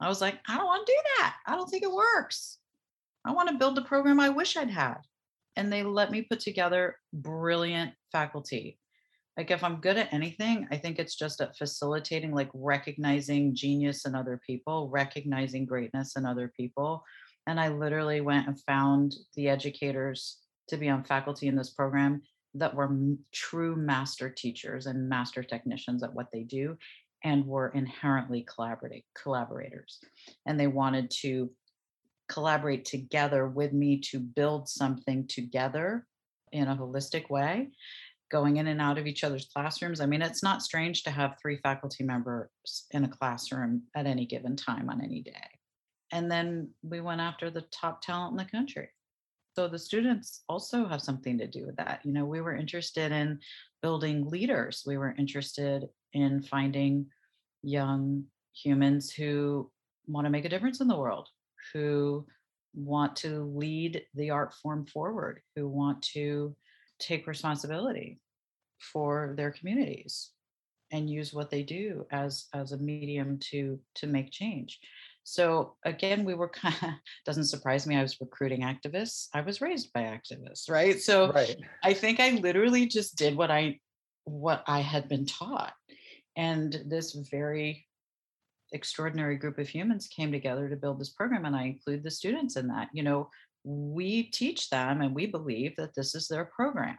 I 0.00 0.08
was 0.08 0.20
like, 0.20 0.38
I 0.48 0.56
don't 0.56 0.66
want 0.66 0.86
to 0.86 0.92
do 0.92 0.98
that. 1.18 1.36
I 1.46 1.56
don't 1.56 1.68
think 1.68 1.82
it 1.82 1.92
works. 1.92 2.58
I 3.24 3.32
want 3.32 3.48
to 3.50 3.58
build 3.58 3.76
the 3.76 3.82
program 3.82 4.18
I 4.18 4.30
wish 4.30 4.56
I'd 4.56 4.70
had. 4.70 4.98
And 5.56 5.70
they 5.70 5.82
let 5.82 6.10
me 6.10 6.22
put 6.22 6.40
together 6.40 6.96
brilliant 7.12 7.92
faculty. 8.12 8.78
Like, 9.36 9.50
if 9.50 9.62
I'm 9.62 9.80
good 9.80 9.96
at 9.96 10.12
anything, 10.12 10.66
I 10.70 10.76
think 10.76 10.98
it's 10.98 11.16
just 11.16 11.40
at 11.40 11.56
facilitating, 11.56 12.34
like 12.34 12.50
recognizing 12.54 13.54
genius 13.54 14.06
in 14.06 14.14
other 14.14 14.40
people, 14.46 14.88
recognizing 14.88 15.66
greatness 15.66 16.16
in 16.16 16.24
other 16.24 16.52
people. 16.56 17.04
And 17.46 17.60
I 17.60 17.68
literally 17.68 18.20
went 18.20 18.46
and 18.46 18.60
found 18.60 19.14
the 19.34 19.48
educators 19.48 20.38
to 20.68 20.76
be 20.76 20.88
on 20.88 21.04
faculty 21.04 21.48
in 21.48 21.56
this 21.56 21.70
program 21.70 22.22
that 22.54 22.74
were 22.74 22.90
true 23.32 23.76
master 23.76 24.28
teachers 24.28 24.86
and 24.86 25.08
master 25.08 25.42
technicians 25.42 26.02
at 26.02 26.12
what 26.12 26.30
they 26.32 26.42
do 26.42 26.76
and 27.22 27.46
were 27.46 27.68
inherently 27.68 28.46
collaborative 28.48 29.04
collaborators. 29.14 29.98
And 30.46 30.58
they 30.58 30.66
wanted 30.66 31.10
to 31.22 31.50
collaborate 32.28 32.84
together 32.84 33.46
with 33.46 33.72
me 33.72 33.98
to 33.98 34.18
build 34.18 34.68
something 34.68 35.26
together 35.26 36.06
in 36.52 36.68
a 36.68 36.76
holistic 36.76 37.28
way 37.30 37.68
going 38.30 38.58
in 38.58 38.68
and 38.68 38.80
out 38.80 38.96
of 38.96 39.06
each 39.06 39.24
other's 39.24 39.48
classrooms. 39.52 40.00
I 40.00 40.06
mean 40.06 40.22
it's 40.22 40.42
not 40.42 40.62
strange 40.62 41.02
to 41.02 41.10
have 41.10 41.36
three 41.42 41.58
faculty 41.58 42.04
members 42.04 42.48
in 42.92 43.04
a 43.04 43.08
classroom 43.08 43.82
at 43.96 44.06
any 44.06 44.24
given 44.24 44.56
time 44.56 44.88
on 44.88 45.02
any 45.02 45.20
day. 45.20 45.32
And 46.12 46.30
then 46.30 46.70
we 46.82 47.00
went 47.00 47.20
after 47.20 47.50
the 47.50 47.64
top 47.72 48.02
talent 48.02 48.32
in 48.32 48.36
the 48.36 48.50
country 48.50 48.88
so 49.56 49.68
the 49.68 49.78
students 49.78 50.42
also 50.48 50.86
have 50.86 51.02
something 51.02 51.38
to 51.38 51.46
do 51.46 51.66
with 51.66 51.76
that 51.76 52.00
you 52.04 52.12
know 52.12 52.24
we 52.24 52.40
were 52.40 52.54
interested 52.54 53.12
in 53.12 53.38
building 53.82 54.28
leaders 54.28 54.84
we 54.86 54.96
were 54.96 55.14
interested 55.18 55.88
in 56.12 56.42
finding 56.42 57.06
young 57.62 58.24
humans 58.54 59.12
who 59.12 59.70
want 60.06 60.24
to 60.24 60.30
make 60.30 60.44
a 60.44 60.48
difference 60.48 60.80
in 60.80 60.88
the 60.88 60.96
world 60.96 61.28
who 61.72 62.26
want 62.74 63.16
to 63.16 63.44
lead 63.56 64.02
the 64.14 64.30
art 64.30 64.54
form 64.54 64.86
forward 64.86 65.40
who 65.56 65.68
want 65.68 66.00
to 66.02 66.54
take 66.98 67.26
responsibility 67.26 68.20
for 68.92 69.34
their 69.36 69.50
communities 69.50 70.30
and 70.92 71.10
use 71.10 71.32
what 71.32 71.50
they 71.50 71.62
do 71.62 72.06
as 72.10 72.46
as 72.54 72.72
a 72.72 72.78
medium 72.78 73.38
to 73.38 73.78
to 73.94 74.06
make 74.06 74.30
change 74.30 74.80
so 75.24 75.76
again, 75.84 76.24
we 76.24 76.34
were 76.34 76.48
kind 76.48 76.74
of 76.82 76.90
doesn't 77.26 77.44
surprise 77.46 77.86
me. 77.86 77.96
I 77.96 78.02
was 78.02 78.20
recruiting 78.20 78.62
activists. 78.62 79.28
I 79.34 79.40
was 79.40 79.60
raised 79.60 79.92
by 79.92 80.02
activists, 80.02 80.70
right? 80.70 81.00
So 81.00 81.32
right. 81.32 81.56
I 81.84 81.92
think 81.94 82.20
I 82.20 82.30
literally 82.30 82.86
just 82.86 83.16
did 83.16 83.36
what 83.36 83.50
I 83.50 83.78
what 84.24 84.64
I 84.66 84.80
had 84.80 85.08
been 85.08 85.26
taught. 85.26 85.72
And 86.36 86.82
this 86.86 87.12
very 87.30 87.86
extraordinary 88.72 89.36
group 89.36 89.58
of 89.58 89.68
humans 89.68 90.06
came 90.06 90.30
together 90.30 90.68
to 90.68 90.76
build 90.76 91.00
this 91.00 91.10
program. 91.10 91.44
And 91.44 91.56
I 91.56 91.64
include 91.64 92.02
the 92.02 92.10
students 92.10 92.56
in 92.56 92.68
that. 92.68 92.88
You 92.92 93.02
know, 93.02 93.28
we 93.64 94.24
teach 94.24 94.70
them 94.70 95.02
and 95.02 95.14
we 95.14 95.26
believe 95.26 95.76
that 95.76 95.94
this 95.94 96.14
is 96.14 96.28
their 96.28 96.44
program. 96.44 96.98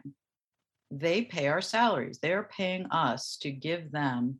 They 0.90 1.22
pay 1.22 1.48
our 1.48 1.62
salaries. 1.62 2.18
They're 2.20 2.48
paying 2.54 2.86
us 2.86 3.38
to 3.40 3.50
give 3.50 3.90
them 3.90 4.38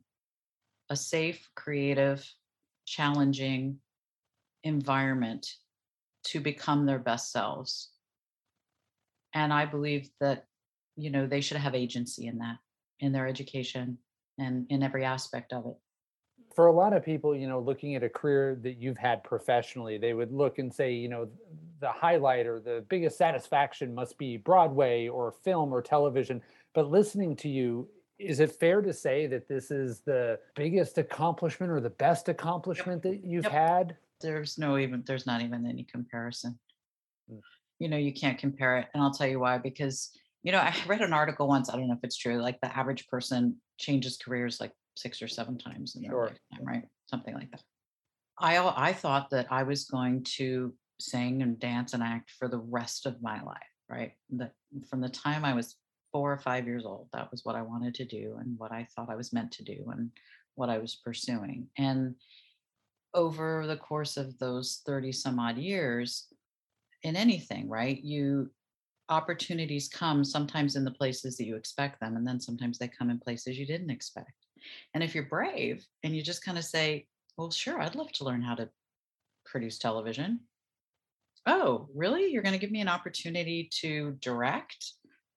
a 0.89 0.95
safe, 0.95 1.49
creative, 1.55 2.23
challenging 2.85 3.79
environment 4.63 5.47
to 6.25 6.39
become 6.39 6.85
their 6.85 6.99
best 6.99 7.31
selves. 7.31 7.91
And 9.33 9.51
I 9.51 9.65
believe 9.65 10.09
that, 10.19 10.45
you 10.95 11.09
know, 11.09 11.27
they 11.27 11.41
should 11.41 11.57
have 11.57 11.75
agency 11.75 12.27
in 12.27 12.37
that, 12.39 12.57
in 12.99 13.11
their 13.11 13.27
education 13.27 13.97
and 14.37 14.65
in 14.69 14.83
every 14.83 15.03
aspect 15.03 15.53
of 15.53 15.65
it. 15.65 15.77
for 16.55 16.67
a 16.67 16.71
lot 16.71 16.93
of 16.93 17.03
people, 17.03 17.35
you 17.35 17.47
know, 17.47 17.59
looking 17.59 17.95
at 17.95 18.03
a 18.03 18.09
career 18.09 18.57
that 18.61 18.77
you've 18.77 18.97
had 18.97 19.23
professionally, 19.23 19.97
they 19.97 20.13
would 20.13 20.31
look 20.31 20.59
and 20.59 20.73
say, 20.73 20.93
you 20.93 21.09
know, 21.09 21.27
the 21.79 21.89
highlight 21.89 22.45
or 22.45 22.59
the 22.59 22.85
biggest 22.89 23.17
satisfaction 23.17 23.93
must 23.93 24.17
be 24.17 24.37
Broadway 24.37 25.07
or 25.07 25.31
film 25.31 25.73
or 25.73 25.81
television. 25.81 26.41
But 26.73 26.89
listening 26.89 27.35
to 27.37 27.49
you, 27.49 27.87
is 28.19 28.39
it 28.39 28.51
fair 28.59 28.81
to 28.81 28.93
say 28.93 29.27
that 29.27 29.47
this 29.47 29.71
is 29.71 30.01
the 30.01 30.39
biggest 30.55 30.97
accomplishment 30.97 31.71
or 31.71 31.79
the 31.79 31.89
best 31.89 32.29
accomplishment 32.29 33.03
yep. 33.03 33.13
that 33.13 33.27
you've 33.27 33.43
yep. 33.43 33.51
had? 33.51 33.97
There's 34.21 34.57
no 34.57 34.77
even, 34.77 35.03
there's 35.05 35.25
not 35.25 35.41
even 35.41 35.65
any 35.65 35.83
comparison. 35.83 36.57
Mm. 37.31 37.39
You 37.79 37.89
know, 37.89 37.97
you 37.97 38.13
can't 38.13 38.37
compare 38.37 38.77
it. 38.77 38.87
And 38.93 39.03
I'll 39.03 39.13
tell 39.13 39.27
you 39.27 39.39
why, 39.39 39.57
because, 39.57 40.11
you 40.43 40.51
know, 40.51 40.59
I 40.59 40.73
read 40.87 41.01
an 41.01 41.13
article 41.13 41.47
once, 41.47 41.69
I 41.69 41.75
don't 41.75 41.87
know 41.87 41.95
if 41.95 42.03
it's 42.03 42.17
true, 42.17 42.41
like 42.41 42.59
the 42.61 42.75
average 42.77 43.07
person 43.07 43.57
changes 43.79 44.17
careers 44.17 44.59
like 44.59 44.71
six 44.95 45.21
or 45.21 45.27
seven 45.27 45.57
times 45.57 45.95
in 45.95 46.03
their 46.03 46.11
sure. 46.11 46.23
lifetime, 46.27 46.65
right? 46.65 46.83
Something 47.07 47.33
like 47.33 47.51
that. 47.51 47.61
I 48.39 48.57
I 48.57 48.93
thought 48.93 49.29
that 49.31 49.47
I 49.51 49.63
was 49.63 49.85
going 49.85 50.23
to 50.37 50.73
sing 50.99 51.41
and 51.41 51.59
dance 51.59 51.93
and 51.93 52.01
act 52.01 52.31
for 52.31 52.47
the 52.47 52.57
rest 52.57 53.05
of 53.05 53.21
my 53.21 53.41
life, 53.41 53.57
right? 53.89 54.13
That 54.31 54.53
from 54.89 55.01
the 55.01 55.09
time 55.09 55.45
I 55.45 55.53
was 55.53 55.75
four 56.13 56.31
or 56.31 56.37
five 56.37 56.65
years 56.65 56.85
old, 56.85 57.09
that 57.11 57.29
was 57.31 57.43
what 57.43 57.55
I 57.55 57.61
wanted 57.61 57.93
to 57.95 58.05
do 58.05 58.37
and 58.39 58.57
what 58.57 58.71
I 58.71 58.87
thought 58.95 59.09
I 59.09 59.15
was 59.15 59.33
meant 59.33 59.51
to 59.53 59.63
do 59.63 59.83
and 59.91 60.11
what 60.55 60.69
I 60.69 60.77
was 60.77 60.95
pursuing. 60.95 61.67
And 61.77 62.15
over 63.13 63.67
the 63.67 63.75
course 63.75 64.15
of 64.15 64.39
those 64.39 64.81
30 64.85 65.11
some 65.11 65.39
odd 65.39 65.57
years, 65.57 66.27
in 67.03 67.15
anything, 67.15 67.69
right? 67.69 68.01
You 68.01 68.49
opportunities 69.09 69.89
come 69.89 70.23
sometimes 70.23 70.75
in 70.75 70.85
the 70.85 70.91
places 70.91 71.37
that 71.37 71.45
you 71.45 71.55
expect 71.55 71.99
them, 71.99 72.15
and 72.15 72.25
then 72.25 72.39
sometimes 72.39 72.77
they 72.77 72.87
come 72.87 73.09
in 73.09 73.19
places 73.19 73.57
you 73.57 73.65
didn't 73.65 73.89
expect. 73.89 74.31
And 74.93 75.03
if 75.03 75.13
you're 75.13 75.25
brave 75.25 75.85
and 76.03 76.15
you 76.15 76.23
just 76.23 76.43
kind 76.43 76.57
of 76.57 76.63
say, 76.63 77.07
well, 77.37 77.51
sure, 77.51 77.81
I'd 77.81 77.95
love 77.95 78.11
to 78.13 78.23
learn 78.23 78.41
how 78.41 78.55
to 78.55 78.69
produce 79.45 79.77
television. 79.77 80.39
Oh, 81.45 81.89
really? 81.93 82.31
You're 82.31 82.43
going 82.43 82.53
to 82.53 82.59
give 82.59 82.71
me 82.71 82.79
an 82.79 82.87
opportunity 82.87 83.69
to 83.81 84.11
direct? 84.21 84.93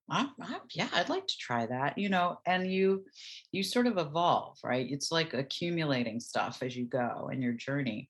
I, 0.08 0.28
I, 0.40 0.58
yeah, 0.72 0.88
I'd 0.92 1.08
like 1.08 1.26
to 1.26 1.38
try 1.38 1.66
that, 1.66 1.98
you 1.98 2.08
know, 2.08 2.38
and 2.46 2.70
you 2.70 3.04
you 3.52 3.62
sort 3.62 3.86
of 3.86 3.98
evolve, 3.98 4.58
right? 4.62 4.86
It's 4.88 5.10
like 5.10 5.34
accumulating 5.34 6.20
stuff 6.20 6.62
as 6.62 6.76
you 6.76 6.84
go 6.84 7.30
in 7.32 7.42
your 7.42 7.54
journey. 7.54 8.08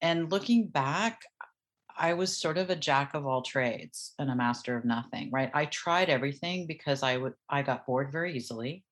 And 0.00 0.30
looking 0.30 0.68
back, 0.68 1.22
I 1.96 2.14
was 2.14 2.36
sort 2.36 2.58
of 2.58 2.70
a 2.70 2.76
jack 2.76 3.14
of 3.14 3.26
all 3.26 3.42
trades 3.42 4.14
and 4.18 4.30
a 4.30 4.36
master 4.36 4.76
of 4.76 4.84
nothing, 4.84 5.30
right? 5.32 5.50
I 5.54 5.66
tried 5.66 6.10
everything 6.10 6.66
because 6.66 7.02
I 7.02 7.16
would 7.16 7.34
I 7.48 7.62
got 7.62 7.86
bored 7.86 8.12
very 8.12 8.36
easily 8.36 8.84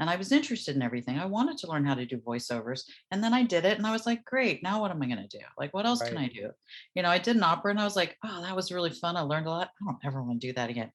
and 0.00 0.08
I 0.08 0.16
was 0.16 0.32
interested 0.32 0.74
in 0.74 0.82
everything. 0.82 1.18
I 1.18 1.26
wanted 1.26 1.58
to 1.58 1.66
learn 1.66 1.84
how 1.84 1.94
to 1.94 2.06
do 2.06 2.16
voiceovers. 2.16 2.84
And 3.10 3.22
then 3.22 3.34
I 3.34 3.42
did 3.42 3.66
it 3.66 3.76
and 3.76 3.86
I 3.86 3.92
was 3.92 4.06
like, 4.06 4.24
great, 4.24 4.62
now 4.62 4.80
what 4.80 4.90
am 4.90 5.02
I 5.02 5.06
going 5.06 5.28
to 5.28 5.38
do? 5.38 5.44
Like, 5.58 5.74
what 5.74 5.84
else 5.84 6.00
right. 6.00 6.08
can 6.08 6.18
I 6.18 6.28
do? 6.28 6.50
You 6.94 7.02
know, 7.02 7.10
I 7.10 7.18
did 7.18 7.36
an 7.36 7.42
opera 7.42 7.70
and 7.70 7.78
I 7.78 7.84
was 7.84 7.96
like, 7.96 8.16
oh, 8.24 8.40
that 8.40 8.56
was 8.56 8.72
really 8.72 8.90
fun. 8.90 9.18
I 9.18 9.20
learned 9.20 9.46
a 9.46 9.50
lot. 9.50 9.68
I 9.68 9.84
don't 9.84 9.98
ever 10.02 10.22
want 10.22 10.40
to 10.40 10.46
do 10.46 10.54
that 10.54 10.70
again. 10.70 10.90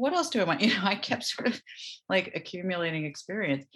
What 0.00 0.12
else 0.12 0.30
do 0.30 0.40
I 0.40 0.44
want? 0.44 0.60
You 0.62 0.74
know, 0.74 0.80
I 0.82 0.94
kept 0.94 1.24
sort 1.24 1.48
of 1.48 1.60
like 2.08 2.32
accumulating 2.34 3.04
experience. 3.04 3.66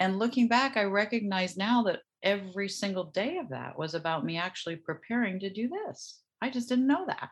And 0.00 0.18
looking 0.18 0.48
back, 0.48 0.76
I 0.76 0.84
recognize 0.84 1.56
now 1.56 1.82
that 1.84 2.00
every 2.22 2.68
single 2.68 3.04
day 3.04 3.38
of 3.38 3.48
that 3.50 3.78
was 3.78 3.94
about 3.94 4.24
me 4.24 4.36
actually 4.36 4.76
preparing 4.76 5.40
to 5.40 5.50
do 5.50 5.68
this. 5.68 6.20
I 6.40 6.50
just 6.50 6.68
didn't 6.68 6.86
know 6.86 7.04
that. 7.06 7.30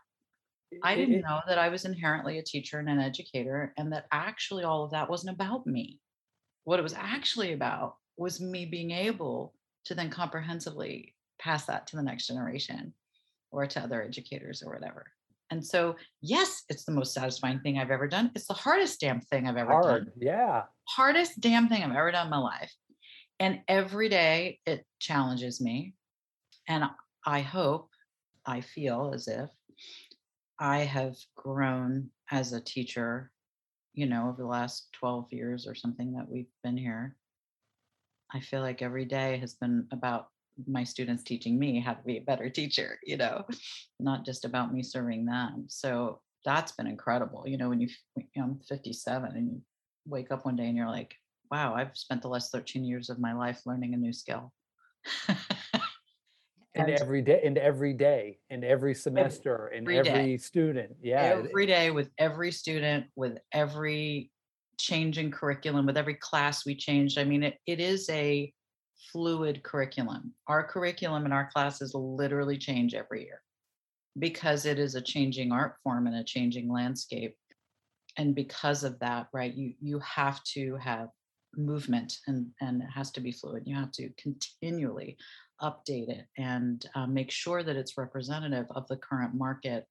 I 0.83 0.97
didn't 0.97 1.21
know 1.21 1.41
that 1.47 1.59
I 1.59 1.69
was 1.69 1.85
inherently 1.85 2.39
a 2.39 2.43
teacher 2.43 2.81
and 2.81 2.89
an 2.89 2.99
educator, 2.99 3.73
and 3.77 3.93
that 3.93 4.07
actually 4.11 4.65
all 4.65 4.85
of 4.85 4.91
that 4.91 5.09
wasn't 5.09 5.35
about 5.35 5.65
me 5.67 6.01
what 6.67 6.81
it 6.81 6.83
was 6.83 6.95
actually 6.95 7.53
about 7.53 7.95
was 8.19 8.41
me 8.41 8.67
being 8.67 8.91
able 8.91 9.55
to 9.85 9.95
then 9.95 10.11
comprehensively 10.11 11.15
pass 11.39 11.65
that 11.67 11.87
to 11.87 11.95
the 11.95 12.03
next 12.03 12.27
generation 12.27 12.93
or 13.53 13.69
to 13.69 13.81
other 13.81 14.03
educators 14.03 14.65
or 14.65 14.73
whatever. 14.73 15.07
And 15.51 15.65
so, 15.65 15.97
yes, 16.21 16.65
it's 16.69 16.85
the 16.85 16.93
most 16.93 17.15
satisfying 17.15 17.61
thing 17.61 17.79
I've 17.79 17.91
ever 17.91 18.09
done. 18.09 18.31
It's 18.35 18.47
the 18.47 18.55
hardest 18.55 19.01
damn 19.01 19.21
thing 19.21 19.47
I've 19.47 19.57
ever 19.57 19.73
Hard, 19.73 20.07
done. 20.07 20.13
Yeah. 20.19 20.63
Hardest 20.89 21.41
damn 21.41 21.69
thing 21.69 21.83
I've 21.83 21.95
ever 21.95 22.11
done 22.11 22.27
in 22.27 22.31
my 22.31 22.39
life. 22.39 22.73
And 23.39 23.61
every 23.69 24.09
day 24.09 24.61
it 24.67 24.85
challenges 24.99 25.61
me. 25.61 25.95
And 26.69 26.85
I 27.25 27.41
hope, 27.41 27.91
I 28.45 28.61
feel 28.61 29.13
as 29.15 29.29
if 29.29 29.51
I 30.59 30.79
have 30.79 31.15
grown 31.37 32.11
as 32.31 32.53
a 32.53 32.61
teacher 32.61 33.31
you 33.97 34.07
know, 34.07 34.29
over 34.29 34.43
the 34.43 34.49
last 34.49 34.89
12 34.93 35.33
years 35.33 35.67
or 35.67 35.75
something 35.75 36.13
that 36.13 36.29
we've 36.29 36.53
been 36.63 36.77
here, 36.77 37.17
I 38.33 38.41
feel 38.41 38.61
like 38.61 38.83
every 38.83 39.07
day 39.07 39.39
has 39.39 39.55
been 39.55 39.89
about 39.91 40.29
my 40.67 40.85
students 40.85 41.23
teaching 41.23 41.59
me 41.59 41.81
how 41.81 41.95
to 41.95 42.03
be 42.05 42.19
a 42.19 42.23
better 42.23 42.49
teacher, 42.49 42.99
you 43.05 43.17
know, 43.17 43.45
not 44.01 44.25
just 44.25 44.45
about 44.45 44.73
me 44.73 44.83
serving 44.83 45.27
them. 45.27 45.67
So 45.69 46.21
that's 46.45 46.73
been 46.73 46.87
incredible. 46.87 47.45
You 47.47 47.59
know, 47.59 47.69
when 47.69 47.81
you, 47.81 47.89
you 48.17 48.25
know, 48.37 48.45
I'm 48.45 48.61
57 48.69 49.31
and 49.35 49.51
you 49.51 49.63
wake 50.07 50.31
up 50.31 50.47
one 50.47 50.57
day 50.57 50.67
and 50.67 50.77
you're 50.77 50.89
like, 50.89 51.15
wow, 51.51 51.75
I've 51.75 51.97
spent 51.97 52.23
the 52.23 52.29
last 52.29 52.53
13 52.53 52.85
years 52.85 53.11
of 53.11 53.19
my 53.19 53.33
life 53.33 53.61
learning 53.67 53.95
a 53.95 53.97
new 53.97 54.13
skill. 54.13 54.53
and 56.77 56.91
every 56.91 57.23
day 57.23 57.41
and 57.45 57.59
every 57.59 57.93
day 57.93 58.39
and 58.51 58.65
every 58.65 58.95
semester 58.95 59.69
and 59.69 59.89
every, 59.89 60.11
every 60.11 60.39
student 60.39 60.95
yeah 61.01 61.23
every 61.23 61.67
day 61.67 61.91
with 61.91 62.11
every 62.19 62.53
student 62.53 63.07
with 63.17 63.39
every 63.53 64.31
change 64.79 65.17
in 65.19 65.31
curriculum 65.31 65.87
with 65.87 65.97
every 65.97 66.15
class 66.15 66.67
we 66.67 66.75
changed 66.75 67.19
i 67.19 67.25
mean 67.25 67.43
it, 67.43 67.57
it 67.67 67.81
is 67.81 68.09
a 68.11 68.53
fluid 69.13 69.63
curriculum 69.63 70.33
our 70.49 70.65
curriculum 70.67 71.25
and 71.25 71.35
our 71.35 71.51
classes 71.53 71.95
literally 71.95 72.57
change 72.57 72.95
every 72.95 73.25
year 73.25 73.41
because 74.19 74.65
it 74.65 74.79
is 74.79 74.95
a 74.95 75.03
changing 75.03 75.53
art 75.53 75.75
form 75.83 76.07
and 76.07 76.17
a 76.17 76.25
changing 76.25 76.71
landscape 76.71 77.37
and 78.17 78.35
because 78.35 78.85
of 78.85 78.99
that 78.99 79.29
right 79.33 79.55
you 79.55 79.75
you 79.81 79.99
have 80.01 80.43
to 80.45 80.77
have 80.77 81.09
movement 81.57 82.19
and 82.27 82.47
and 82.61 82.83
it 82.83 82.89
has 82.95 83.11
to 83.11 83.21
be 83.21 83.33
fluid 83.33 83.63
you 83.67 83.75
have 83.75 83.93
to 83.93 84.11
continually 84.19 85.17
update 85.63 86.09
it 86.09 86.27
and 86.37 86.87
uh, 86.95 87.07
make 87.07 87.31
sure 87.31 87.63
that 87.63 87.77
it's 87.77 87.99
representative 87.99 88.67
of 88.71 88.87
the 88.89 88.97
current 88.97 89.35
market 89.35 89.87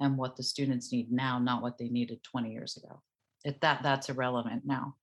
and 0.00 0.16
what 0.16 0.36
the 0.36 0.42
students 0.42 0.92
need 0.92 1.12
now, 1.12 1.38
not 1.38 1.62
what 1.62 1.78
they 1.78 1.88
needed 1.88 2.22
20 2.22 2.50
years 2.50 2.76
ago. 2.76 3.00
If 3.44 3.58
that 3.60 3.82
that's 3.82 4.08
irrelevant 4.08 4.62
now. 4.64 4.94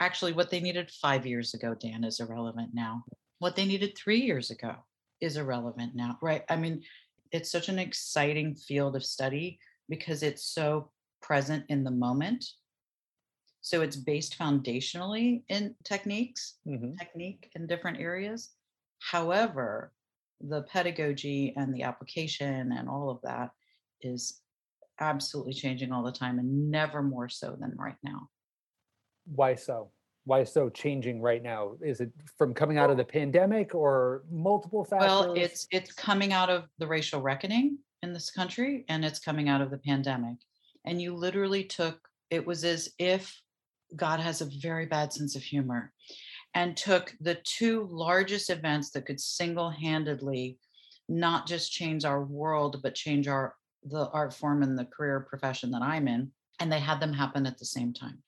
Actually, 0.00 0.32
what 0.32 0.50
they 0.50 0.60
needed 0.60 0.90
five 0.90 1.26
years 1.26 1.54
ago, 1.54 1.74
Dan, 1.74 2.04
is 2.04 2.20
irrelevant 2.20 2.70
now. 2.74 3.04
What 3.38 3.56
they 3.56 3.64
needed 3.64 3.96
three 3.96 4.20
years 4.20 4.50
ago 4.50 4.74
is 5.20 5.36
irrelevant 5.36 5.94
now, 5.94 6.18
right? 6.20 6.42
I 6.48 6.56
mean, 6.56 6.82
it's 7.30 7.50
such 7.50 7.68
an 7.68 7.78
exciting 7.78 8.54
field 8.54 8.96
of 8.96 9.04
study 9.04 9.58
because 9.88 10.22
it's 10.22 10.44
so 10.44 10.90
present 11.22 11.64
in 11.68 11.84
the 11.84 11.90
moment. 11.90 12.44
So 13.60 13.82
it's 13.82 13.96
based 13.96 14.38
foundationally 14.38 15.42
in 15.48 15.74
techniques, 15.84 16.54
mm-hmm. 16.66 16.94
technique 16.96 17.50
in 17.54 17.66
different 17.66 18.00
areas, 18.00 18.50
However, 19.00 19.92
the 20.40 20.62
pedagogy 20.62 21.54
and 21.56 21.74
the 21.74 21.82
application 21.82 22.72
and 22.72 22.88
all 22.88 23.10
of 23.10 23.20
that 23.22 23.50
is 24.00 24.40
absolutely 25.00 25.52
changing 25.52 25.92
all 25.92 26.02
the 26.02 26.12
time 26.12 26.38
and 26.38 26.70
never 26.70 27.02
more 27.02 27.28
so 27.28 27.56
than 27.58 27.74
right 27.76 27.96
now. 28.02 28.28
Why 29.34 29.54
so? 29.54 29.90
Why 30.24 30.44
so 30.44 30.68
changing 30.68 31.22
right 31.22 31.42
now? 31.42 31.72
Is 31.80 32.00
it 32.00 32.10
from 32.36 32.52
coming 32.52 32.76
out 32.78 32.90
of 32.90 32.96
the 32.96 33.04
pandemic 33.04 33.74
or 33.74 34.24
multiple 34.30 34.84
factors? 34.84 35.08
Well, 35.08 35.32
it's 35.34 35.66
it's 35.70 35.92
coming 35.92 36.32
out 36.32 36.50
of 36.50 36.64
the 36.78 36.86
racial 36.86 37.20
reckoning 37.20 37.78
in 38.02 38.12
this 38.12 38.30
country 38.30 38.84
and 38.88 39.04
it's 39.04 39.18
coming 39.18 39.48
out 39.48 39.60
of 39.60 39.70
the 39.70 39.78
pandemic. 39.78 40.36
And 40.84 41.00
you 41.00 41.14
literally 41.14 41.64
took 41.64 41.98
it 42.30 42.46
was 42.46 42.64
as 42.64 42.90
if 42.98 43.40
God 43.96 44.20
has 44.20 44.40
a 44.40 44.50
very 44.60 44.86
bad 44.86 45.12
sense 45.12 45.34
of 45.34 45.42
humor 45.42 45.92
and 46.54 46.76
took 46.76 47.14
the 47.20 47.38
two 47.44 47.88
largest 47.90 48.50
events 48.50 48.90
that 48.90 49.06
could 49.06 49.20
single-handedly 49.20 50.58
not 51.08 51.46
just 51.46 51.72
change 51.72 52.04
our 52.04 52.22
world 52.22 52.80
but 52.82 52.94
change 52.94 53.28
our 53.28 53.54
the 53.84 54.10
art 54.10 54.34
form 54.34 54.62
and 54.62 54.78
the 54.78 54.84
career 54.84 55.20
profession 55.20 55.70
that 55.70 55.82
I'm 55.82 56.06
in 56.06 56.30
and 56.60 56.70
they 56.70 56.80
had 56.80 57.00
them 57.00 57.12
happen 57.12 57.46
at 57.46 57.58
the 57.58 57.64
same 57.64 57.92
time. 57.92 58.22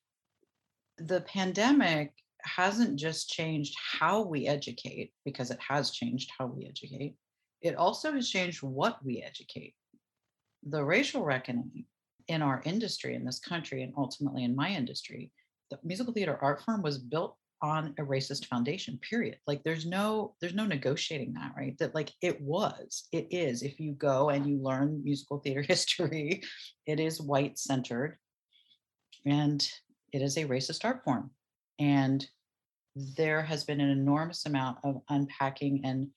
The 1.01 1.23
pandemic 1.23 2.13
hasn't 2.43 2.99
just 2.99 3.29
changed 3.29 3.75
how 4.01 4.23
we 4.23 4.47
educate 4.47 5.13
because 5.25 5.51
it 5.51 5.59
has 5.67 5.91
changed 5.91 6.31
how 6.37 6.47
we 6.47 6.67
educate. 6.67 7.17
It 7.63 7.77
also 7.77 8.13
has 8.13 8.29
changed 8.29 8.63
what 8.63 9.05
we 9.05 9.23
educate. 9.23 9.75
The 10.67 10.85
racial 10.85 11.23
reckoning 11.23 11.87
in 12.29 12.43
our 12.43 12.63
industry 12.65 13.15
in 13.15 13.25
this 13.25 13.39
country 13.39 13.83
and 13.83 13.93
ultimately 13.97 14.45
in 14.45 14.55
my 14.55 14.71
industry, 14.71 15.33
the 15.71 15.79
musical 15.85 16.13
theater 16.13 16.39
art 16.41 16.63
form 16.63 16.83
was 16.83 16.99
built 16.99 17.37
on 17.63 17.95
a 17.99 18.03
racist 18.03 18.47
foundation 18.47 18.99
period 18.99 19.37
like 19.47 19.63
there's 19.65 19.85
no 19.85 20.35
there's 20.41 20.55
no 20.55 20.65
negotiating 20.65 21.35
that 21.35 21.53
right 21.57 21.77
that 21.79 21.95
like 21.95 22.11
it 22.23 22.41
was 22.41 23.07
it 23.13 23.27
is 23.31 23.63
if 23.63 23.79
you 23.79 23.93
go 23.93 24.31
and 24.31 24.47
you 24.47 24.57
learn 24.57 25.03
musical 25.05 25.39
theater 25.41 25.61
history 25.69 26.43
it 26.87 26.99
is 26.99 27.21
white 27.21 27.59
centered 27.59 28.19
and 29.27 29.71
it 30.13 30.23
is 30.23 30.37
a 30.37 30.45
racist 30.45 30.85
art 30.85 31.03
form 31.05 31.31
and 31.79 32.27
there 32.95 33.43
has 33.43 33.65
been 33.65 33.81
an 33.81 33.91
enormous 33.91 34.47
amount 34.47 34.79
of 34.85 35.01
unpacking 35.09 35.83
and 35.85 36.09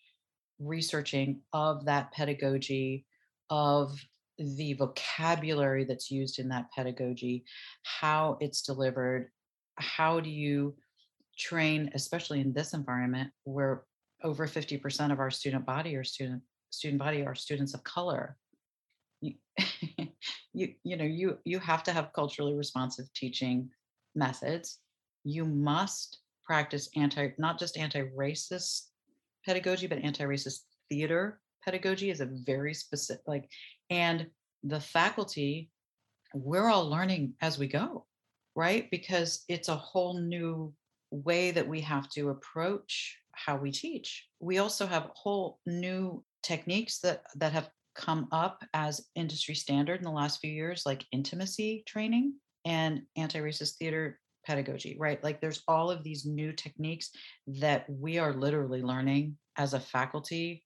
researching 0.59 1.41
of 1.53 1.85
that 1.85 2.11
pedagogy, 2.11 3.05
of 3.49 3.99
the 4.37 4.73
vocabulary 4.73 5.85
that's 5.85 6.09
used 6.09 6.39
in 6.39 6.49
that 6.49 6.71
pedagogy, 6.75 7.45
how 7.83 8.37
it's 8.41 8.61
delivered, 8.63 9.29
how 9.77 10.19
do 10.19 10.29
you 10.29 10.75
train, 11.37 11.91
especially 11.93 12.41
in 12.41 12.53
this 12.53 12.73
environment 12.73 13.31
where 13.43 13.83
over 14.23 14.47
50% 14.47 15.11
of 15.11 15.19
our 15.19 15.31
student 15.31 15.65
body 15.65 15.95
or 15.95 16.03
student 16.03 16.41
student 16.69 16.99
body 16.99 17.23
are 17.23 17.35
students 17.35 17.73
of 17.73 17.83
color. 17.83 18.35
You, 19.21 19.35
you, 20.53 20.73
you 20.83 20.97
know, 20.97 21.05
you 21.05 21.37
you 21.45 21.59
have 21.59 21.83
to 21.83 21.93
have 21.93 22.13
culturally 22.13 22.55
responsive 22.55 23.05
teaching 23.13 23.69
methods. 24.15 24.79
You 25.23 25.45
must 25.45 26.19
practice 26.45 26.89
anti, 26.95 27.29
not 27.37 27.59
just 27.59 27.77
anti-racist 27.77 28.87
pedagogy, 29.45 29.87
but 29.87 29.99
anti-racist 29.99 30.59
theater 30.89 31.39
pedagogy 31.63 32.09
is 32.09 32.21
a 32.21 32.29
very 32.45 32.73
specific 32.73 33.23
like, 33.27 33.49
and 33.89 34.27
the 34.63 34.79
faculty, 34.79 35.69
we're 36.33 36.67
all 36.67 36.89
learning 36.89 37.33
as 37.41 37.57
we 37.57 37.67
go, 37.67 38.05
right? 38.55 38.89
Because 38.91 39.43
it's 39.47 39.69
a 39.69 39.75
whole 39.75 40.19
new 40.19 40.73
way 41.11 41.51
that 41.51 41.67
we 41.67 41.81
have 41.81 42.09
to 42.09 42.29
approach 42.29 43.17
how 43.33 43.55
we 43.55 43.71
teach. 43.71 44.27
We 44.39 44.57
also 44.57 44.85
have 44.85 45.11
whole 45.13 45.59
new 45.65 46.23
techniques 46.43 46.99
that 46.99 47.23
that 47.35 47.51
have 47.51 47.69
come 47.95 48.27
up 48.31 48.63
as 48.73 49.07
industry 49.15 49.55
standard 49.55 49.99
in 49.99 50.03
the 50.03 50.11
last 50.11 50.39
few 50.39 50.51
years, 50.51 50.83
like 50.85 51.05
intimacy 51.11 51.83
training 51.87 52.33
and 52.65 53.03
anti-racist 53.15 53.75
theater 53.75 54.19
pedagogy, 54.45 54.97
right? 54.99 55.23
Like 55.23 55.41
there's 55.41 55.63
all 55.67 55.89
of 55.89 56.03
these 56.03 56.25
new 56.25 56.51
techniques 56.53 57.11
that 57.47 57.85
we 57.89 58.17
are 58.17 58.33
literally 58.33 58.81
learning 58.81 59.37
as 59.57 59.73
a 59.73 59.79
faculty. 59.79 60.65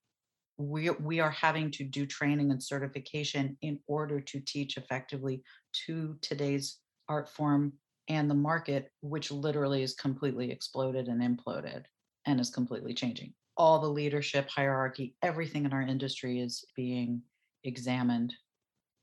We, 0.56 0.90
we 0.90 1.20
are 1.20 1.30
having 1.30 1.70
to 1.72 1.84
do 1.84 2.06
training 2.06 2.50
and 2.50 2.62
certification 2.62 3.56
in 3.62 3.78
order 3.86 4.20
to 4.20 4.40
teach 4.40 4.76
effectively 4.76 5.42
to 5.86 6.16
today's 6.20 6.78
art 7.08 7.28
form 7.28 7.72
and 8.08 8.28
the 8.28 8.34
market, 8.34 8.90
which 9.00 9.30
literally 9.30 9.82
is 9.82 9.94
completely 9.94 10.50
exploded 10.50 11.08
and 11.08 11.22
imploded 11.22 11.84
and 12.26 12.40
is 12.40 12.50
completely 12.50 12.94
changing. 12.94 13.32
All 13.56 13.78
the 13.78 13.88
leadership 13.88 14.48
hierarchy, 14.48 15.14
everything 15.22 15.64
in 15.64 15.72
our 15.72 15.82
industry 15.82 16.40
is 16.40 16.64
being 16.74 17.22
examined. 17.64 18.34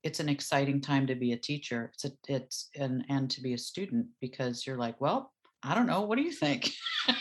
It's 0.05 0.19
an 0.19 0.29
exciting 0.29 0.81
time 0.81 1.07
to 1.07 1.15
be 1.15 1.33
a 1.33 1.37
teacher. 1.37 1.91
It's 1.95 2.05
a, 2.05 2.11
it's 2.27 2.69
and 2.75 3.03
and 3.09 3.27
to 3.31 3.41
be 3.41 3.53
a 3.53 3.57
student 3.57 4.05
because 4.21 4.65
you're 4.65 4.77
like, 4.77 5.01
well, 5.01 5.33
I 5.63 5.73
don't 5.73 5.87
know. 5.87 6.01
What 6.01 6.17
do 6.17 6.21
you 6.21 6.31
think? 6.31 6.69
yeah, 7.07 7.15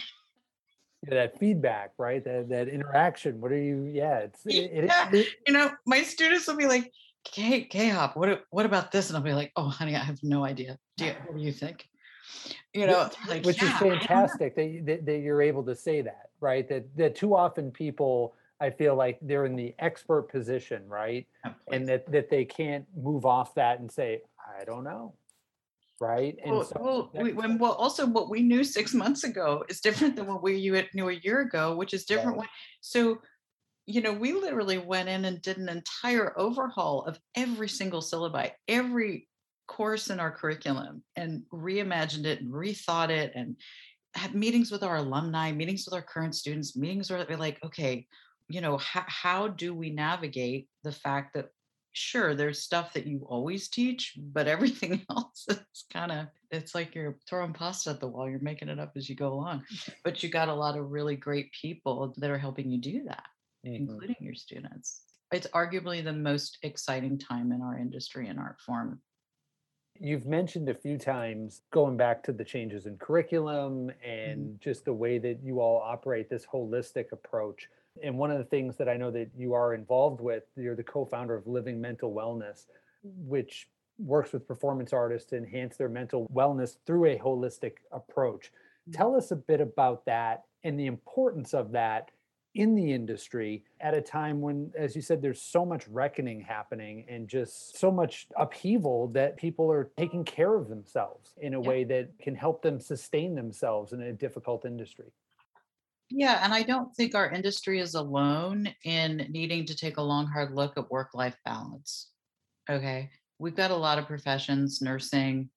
that 1.09 1.39
feedback, 1.39 1.93
right? 1.97 2.23
That 2.23 2.51
that 2.51 2.69
interaction. 2.69 3.41
What 3.41 3.53
are 3.53 3.63
you? 3.63 3.85
Yeah, 3.85 4.19
it's 4.19 4.41
it, 4.45 4.85
yeah. 4.85 5.09
It, 5.11 5.29
you 5.47 5.55
know, 5.55 5.71
my 5.87 6.03
students 6.03 6.47
will 6.47 6.57
be 6.57 6.67
like, 6.67 6.93
"K 7.25 7.63
K 7.63 7.89
Hop, 7.89 8.19
what 8.19 8.45
what 8.51 8.67
about 8.67 8.93
this?" 8.93 9.09
And 9.09 9.17
I'll 9.17 9.23
be 9.23 9.33
like, 9.33 9.51
"Oh, 9.57 9.69
honey, 9.69 9.97
I 9.97 10.05
have 10.05 10.19
no 10.23 10.45
idea. 10.45 10.79
Do 10.99 11.07
you, 11.07 11.15
what 11.27 11.39
do 11.39 11.43
you 11.43 11.53
think?" 11.53 11.89
you 12.73 12.87
know 12.87 13.11
like, 13.29 13.45
which 13.45 13.63
yeah, 13.63 13.73
is 13.73 13.79
fantastic 13.79 14.57
that, 14.57 14.83
that, 14.87 15.07
that 15.07 15.19
you're 15.19 15.43
able 15.43 15.63
to 15.63 15.75
say 15.75 16.01
that 16.01 16.31
right 16.41 16.69
that 16.69 16.85
that 16.97 17.15
too 17.15 17.35
often 17.35 17.71
people 17.71 18.35
i 18.65 18.71
feel 18.71 18.95
like 18.97 19.19
they're 19.23 19.47
in 19.47 19.57
the 19.57 19.75
expert 19.79 20.31
position 20.31 20.83
right? 20.89 21.27
And 21.71 21.89
that 21.89 22.11
that 22.11 22.31
they 22.31 22.45
can't 22.45 22.87
move 22.97 23.25
off 23.25 23.55
that 23.55 23.81
and 23.81 23.91
say 23.91 24.23
i 24.61 24.65
don't 24.65 24.85
know 24.85 25.15
right? 26.01 26.37
And 26.45 26.53
well, 26.53 26.65
so 26.65 26.81
well, 26.81 27.11
we, 27.23 27.33
when, 27.33 27.57
well 27.57 27.73
also 27.73 28.05
what 28.05 28.29
we 28.29 28.43
knew 28.43 28.65
six 28.65 28.93
months 28.95 29.23
ago 29.23 29.65
is 29.69 29.81
different 29.81 30.17
than 30.17 30.27
what 30.27 30.43
we 30.43 30.59
knew 30.93 31.09
a 31.09 31.21
year 31.23 31.41
ago 31.43 31.77
which 31.77 31.95
is 31.95 32.05
different 32.05 32.39
right. 32.39 32.49
so 32.81 33.19
you 33.87 34.01
know 34.01 34.13
we 34.13 34.33
literally 34.33 34.79
went 34.79 35.09
in 35.09 35.25
and 35.25 35.41
did 35.41 35.57
an 35.57 35.69
entire 35.69 36.37
overhaul 36.39 37.05
of 37.05 37.19
every 37.37 37.69
single 37.69 38.01
syllabi 38.01 38.51
every 38.67 39.29
course 39.67 40.11
in 40.11 40.21
our 40.21 40.31
curriculum 40.31 41.03
and 41.17 41.43
reimagined 41.53 42.27
it 42.27 42.41
and 42.41 42.53
rethought 42.53 43.11
it 43.11 43.33
and 43.35 43.57
had 44.15 44.35
meetings 44.35 44.71
with 44.71 44.83
our 44.83 44.97
alumni, 44.97 45.51
meetings 45.53 45.85
with 45.87 45.95
our 45.95 46.03
current 46.03 46.35
students, 46.35 46.77
meetings 46.77 47.11
where 47.11 47.25
we're 47.29 47.37
like, 47.37 47.59
okay, 47.65 48.07
you 48.49 48.61
know, 48.61 48.79
how, 48.79 49.05
how 49.07 49.49
do 49.49 49.75
we 49.75 49.91
navigate 49.91 50.69
the 50.83 50.93
fact 50.93 51.35
that 51.35 51.49
sure 51.95 52.35
there's 52.35 52.61
stuff 52.61 52.93
that 52.93 53.07
you 53.07 53.25
always 53.29 53.69
teach 53.69 54.15
but 54.17 54.49
everything 54.55 55.01
else 55.09 55.47
it's 55.49 55.85
kind 55.93 56.11
of 56.13 56.27
it's 56.51 56.75
like 56.75 56.95
you're 56.95 57.17
throwing 57.29 57.53
pasta 57.53 57.91
at 57.91 58.01
the 58.01 58.07
wall 58.07 58.29
you're 58.29 58.41
making 58.41 58.69
it 58.69 58.81
up 58.81 58.93
as 58.97 59.09
you 59.09 59.15
go 59.15 59.33
along 59.33 59.63
but 60.05 60.23
you 60.23 60.29
got 60.29 60.49
a 60.49 60.55
lot 60.55 60.77
of 60.77 60.91
really 60.91 61.17
great 61.17 61.51
people 61.53 62.13
that 62.19 62.31
are 62.31 62.39
helping 62.39 62.69
you 62.69 62.81
do 62.81 63.05
that 63.05 63.25
mm-hmm. 63.65 63.77
including 63.77 64.17
your 64.19 64.35
students 64.35 65.03
it's 65.33 65.47
arguably 65.55 66.03
the 66.03 66.13
most 66.13 66.59
exciting 66.63 67.17
time 67.17 67.53
in 67.53 67.63
our 67.63 67.79
industry 67.79 68.29
and 68.29 68.39
art 68.39 68.61
form 68.61 69.01
You've 70.01 70.27
mentioned 70.27 70.69
a 70.69 70.75
few 70.75 70.99
times 70.99 71.63
going 71.73 71.97
back 71.97 72.21
to 72.25 72.33
the 72.33 72.45
changes 72.45 72.87
in 72.87 72.97
curriculum 72.99 73.87
Mm-hmm. 73.87 74.11
and 74.11 74.41
mm-hmm. 74.41 74.57
just 74.59 74.85
the 74.85 74.93
way 74.93 75.19
that 75.19 75.41
you 75.43 75.61
all 75.61 75.81
operate 75.81 76.29
this 76.29 76.45
holistic 76.45 77.13
approach. 77.13 77.69
And 78.03 78.19
one 78.19 78.31
of 78.31 78.39
the 78.39 78.45
things 78.45 78.77
that 78.77 78.89
I 78.89 78.97
know 78.97 79.11
that 79.13 79.31
you 79.37 79.55
are 79.55 79.75
involved 79.75 80.21
with, 80.21 80.45
you're 80.57 80.75
the 80.75 80.83
co 80.83 81.05
founder 81.05 81.35
of 81.35 81.47
Living 81.47 81.81
Mental 81.81 82.13
Wellness, 82.13 82.67
which 83.03 83.69
works 83.99 84.33
with 84.33 84.49
performance 84.49 84.93
artists 84.93 85.31
to 85.31 85.37
enhance 85.37 85.77
their 85.77 85.89
mental 85.89 86.27
wellness 86.35 86.77
through 86.87 87.07
a 87.07 87.19
holistic 87.19 87.75
approach. 87.93 88.51
Mm-hmm. 88.89 88.93
Tell 88.93 89.15
us 89.15 89.31
a 89.31 89.37
bit 89.37 89.61
about 89.61 90.05
that 90.07 90.45
and 90.65 90.79
the 90.79 90.87
importance 90.87 91.55
of 91.55 91.73
that 91.73 92.11
in 92.55 92.75
the 92.77 92.93
industry 92.93 93.65
at 93.81 93.95
a 93.95 94.01
time 94.01 94.41
when, 94.41 94.71
as 94.79 94.95
you 94.95 95.03
said, 95.03 95.21
there's 95.21 95.43
so 95.43 95.67
much 95.67 95.89
reckoning 95.89 96.41
happening 96.41 97.05
and 97.09 97.29
just 97.29 97.77
so 97.77 97.91
much 97.91 98.29
upheaval 98.37 99.09
that 99.09 99.37
people 99.37 99.71
are 99.71 99.91
taking 99.99 100.25
care 100.25 100.55
of 100.55 100.69
themselves 100.69 101.35
in 101.41 101.55
a 101.55 101.61
yeah. 101.61 101.69
way 101.69 101.85
that 101.85 102.11
can 102.21 102.35
help 102.35 102.63
them 102.63 102.79
sustain 102.79 103.35
themselves 103.35 103.93
in 103.93 104.01
a 104.03 104.13
difficult 104.13 104.65
industry. 104.65 105.07
Yeah, 106.11 106.41
and 106.43 106.53
I 106.53 106.63
don't 106.63 106.95
think 106.95 107.15
our 107.15 107.31
industry 107.31 107.81
is 107.81 107.95
alone 107.95 108.69
in 108.85 109.27
needing 109.31 109.65
to 109.67 109.77
take 109.77 109.97
a 109.97 110.03
long, 110.03 110.27
hard 110.27 110.55
look 110.55 110.77
at 110.77 110.91
work 110.91 111.11
life 111.15 111.37
balance. 111.45 112.11
Okay. 112.71 113.11
We've 113.39 113.57
got 113.57 113.71
a 113.71 113.77
lot 113.77 113.99
of 113.99 114.07
professions, 114.07 114.81
nursing, 114.81 115.51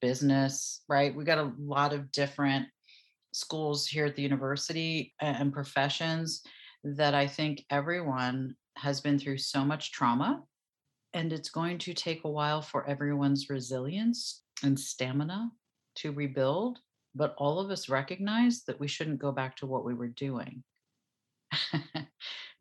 business, 0.00 0.82
right? 0.88 1.14
We've 1.14 1.26
got 1.26 1.38
a 1.38 1.52
lot 1.58 1.92
of 1.92 2.10
different 2.12 2.66
schools 3.32 3.86
here 3.86 4.06
at 4.06 4.16
the 4.16 4.22
university 4.22 5.14
and 5.20 5.52
professions 5.52 6.42
that 6.84 7.14
I 7.14 7.26
think 7.26 7.64
everyone 7.70 8.54
has 8.76 9.00
been 9.00 9.18
through 9.18 9.38
so 9.38 9.64
much 9.64 9.92
trauma. 9.92 10.42
And 11.12 11.32
it's 11.32 11.50
going 11.50 11.78
to 11.78 11.94
take 11.94 12.24
a 12.24 12.30
while 12.30 12.62
for 12.62 12.88
everyone's 12.88 13.48
resilience 13.50 14.42
and 14.62 14.78
stamina 14.78 15.50
to 15.96 16.12
rebuild. 16.12 16.78
But 17.14 17.34
all 17.38 17.58
of 17.58 17.70
us 17.70 17.88
recognize 17.88 18.62
that 18.64 18.78
we 18.78 18.88
shouldn't 18.88 19.18
go 19.18 19.32
back 19.32 19.56
to 19.56 19.66
what 19.66 19.84
we 19.84 19.94
were 19.94 20.08
doing. 20.08 20.62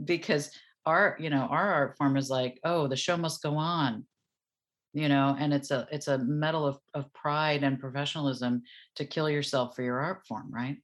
because 0.04 0.52
our, 0.86 1.18
you 1.20 1.30
know, 1.30 1.48
our 1.50 1.74
art 1.74 1.98
form 1.98 2.18
is 2.18 2.30
like, 2.30 2.60
oh, 2.64 2.88
the 2.88 2.96
show 2.96 3.18
must 3.18 3.44
go 3.44 3.56
on. 3.56 4.06
You 4.94 5.10
know 5.10 5.36
and 5.38 5.54
it's 5.54 5.70
a 5.70 5.88
it's 5.92 6.08
a 6.08 6.18
medal 6.18 6.66
of, 6.66 6.80
of 6.96 7.14
pride 7.14 7.64
and 7.64 7.80
professionalism 7.80 8.64
to 8.96 9.06
kill 9.06 9.30
yourself 9.30 9.76
for 9.76 9.84
your 9.84 10.00
art 10.00 10.26
form 10.26 10.48
right? 10.50 10.78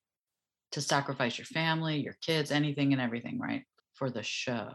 To 0.74 0.82
sacrifice 0.82 1.40
your 1.40 1.46
family 1.46 1.98
your 1.98 2.16
kids 2.22 2.52
anything 2.52 2.94
and 2.94 3.02
everything 3.02 3.40
right? 3.40 3.64
For 3.96 4.12
the 4.12 4.22
show. 4.22 4.74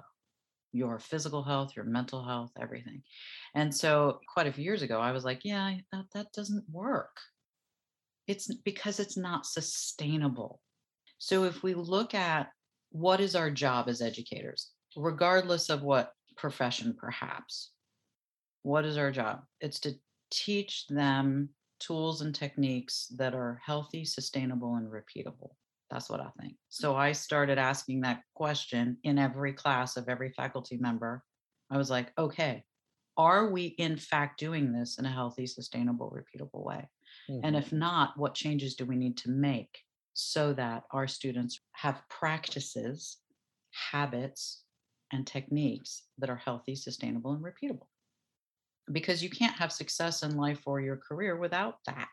Your 0.72 0.98
physical 0.98 1.44
health 1.44 1.76
your 1.76 1.84
mental 1.84 2.24
health 2.24 2.50
everything. 2.60 3.02
And 3.54 3.72
so 3.72 4.18
quite 4.32 4.48
a 4.48 4.52
few 4.52 4.64
years 4.64 4.82
ago 4.82 4.98
i 4.98 5.12
was 5.12 5.24
like 5.24 5.44
yeah 5.44 5.74
that, 5.92 6.06
that 6.14 6.32
doesn't 6.32 6.64
work 6.68 7.16
it's 8.28 8.54
because 8.64 9.00
it's 9.00 9.16
not 9.16 9.46
sustainable 9.46 10.60
so 11.18 11.44
if 11.44 11.62
we 11.62 11.74
look 11.74 12.14
at 12.14 12.48
what 12.90 13.20
is 13.20 13.34
our 13.34 13.50
job 13.50 13.88
as 13.88 14.00
educators 14.00 14.70
regardless 14.96 15.68
of 15.70 15.82
what 15.82 16.12
profession 16.36 16.94
perhaps 16.96 17.72
what 18.68 18.84
is 18.84 18.98
our 18.98 19.10
job? 19.10 19.42
It's 19.60 19.80
to 19.80 19.94
teach 20.30 20.86
them 20.88 21.48
tools 21.80 22.20
and 22.20 22.34
techniques 22.34 23.06
that 23.16 23.34
are 23.34 23.60
healthy, 23.64 24.04
sustainable, 24.04 24.74
and 24.74 24.90
repeatable. 24.90 25.52
That's 25.90 26.10
what 26.10 26.20
I 26.20 26.28
think. 26.38 26.54
So 26.68 26.94
I 26.94 27.12
started 27.12 27.56
asking 27.56 28.02
that 28.02 28.20
question 28.34 28.98
in 29.04 29.18
every 29.18 29.54
class 29.54 29.96
of 29.96 30.08
every 30.08 30.32
faculty 30.32 30.76
member. 30.76 31.22
I 31.70 31.78
was 31.78 31.88
like, 31.88 32.12
okay, 32.18 32.64
are 33.16 33.50
we 33.50 33.66
in 33.78 33.96
fact 33.96 34.38
doing 34.38 34.72
this 34.72 34.98
in 34.98 35.06
a 35.06 35.10
healthy, 35.10 35.46
sustainable, 35.46 36.14
repeatable 36.14 36.64
way? 36.64 36.88
Mm-hmm. 37.30 37.40
And 37.44 37.56
if 37.56 37.72
not, 37.72 38.16
what 38.16 38.34
changes 38.34 38.74
do 38.74 38.84
we 38.84 38.96
need 38.96 39.16
to 39.18 39.30
make 39.30 39.78
so 40.14 40.52
that 40.54 40.84
our 40.92 41.06
students 41.06 41.60
have 41.72 42.02
practices, 42.08 43.18
habits, 43.90 44.62
and 45.12 45.26
techniques 45.26 46.02
that 46.18 46.30
are 46.30 46.36
healthy, 46.36 46.74
sustainable, 46.74 47.32
and 47.32 47.44
repeatable? 47.44 47.86
because 48.92 49.22
you 49.22 49.30
can't 49.30 49.56
have 49.56 49.72
success 49.72 50.22
in 50.22 50.36
life 50.36 50.62
or 50.66 50.80
your 50.80 50.96
career 50.96 51.36
without 51.36 51.76
that. 51.86 52.08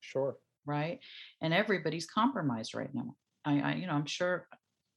Sure. 0.00 0.36
right? 0.66 1.00
And 1.42 1.52
everybody's 1.52 2.06
compromised 2.06 2.74
right 2.74 2.92
now. 2.94 3.14
I, 3.44 3.60
I 3.60 3.74
you 3.74 3.86
know, 3.86 3.92
I'm 3.92 4.06
sure 4.06 4.46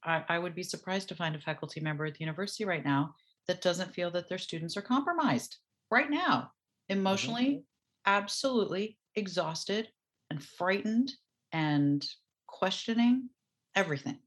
I, 0.04 0.24
I 0.28 0.38
would 0.38 0.54
be 0.54 0.62
surprised 0.62 1.08
to 1.08 1.14
find 1.14 1.34
a 1.34 1.40
faculty 1.40 1.80
member 1.80 2.04
at 2.04 2.14
the 2.14 2.20
university 2.20 2.64
right 2.64 2.84
now 2.84 3.14
that 3.48 3.62
doesn't 3.62 3.94
feel 3.94 4.10
that 4.12 4.28
their 4.28 4.38
students 4.38 4.76
are 4.76 4.82
compromised 4.82 5.58
right 5.90 6.10
now, 6.10 6.52
emotionally, 6.88 7.46
mm-hmm. 7.46 7.60
absolutely 8.06 8.98
exhausted 9.16 9.88
and 10.30 10.42
frightened 10.42 11.12
and 11.52 12.06
questioning 12.46 13.28
everything. 13.74 14.18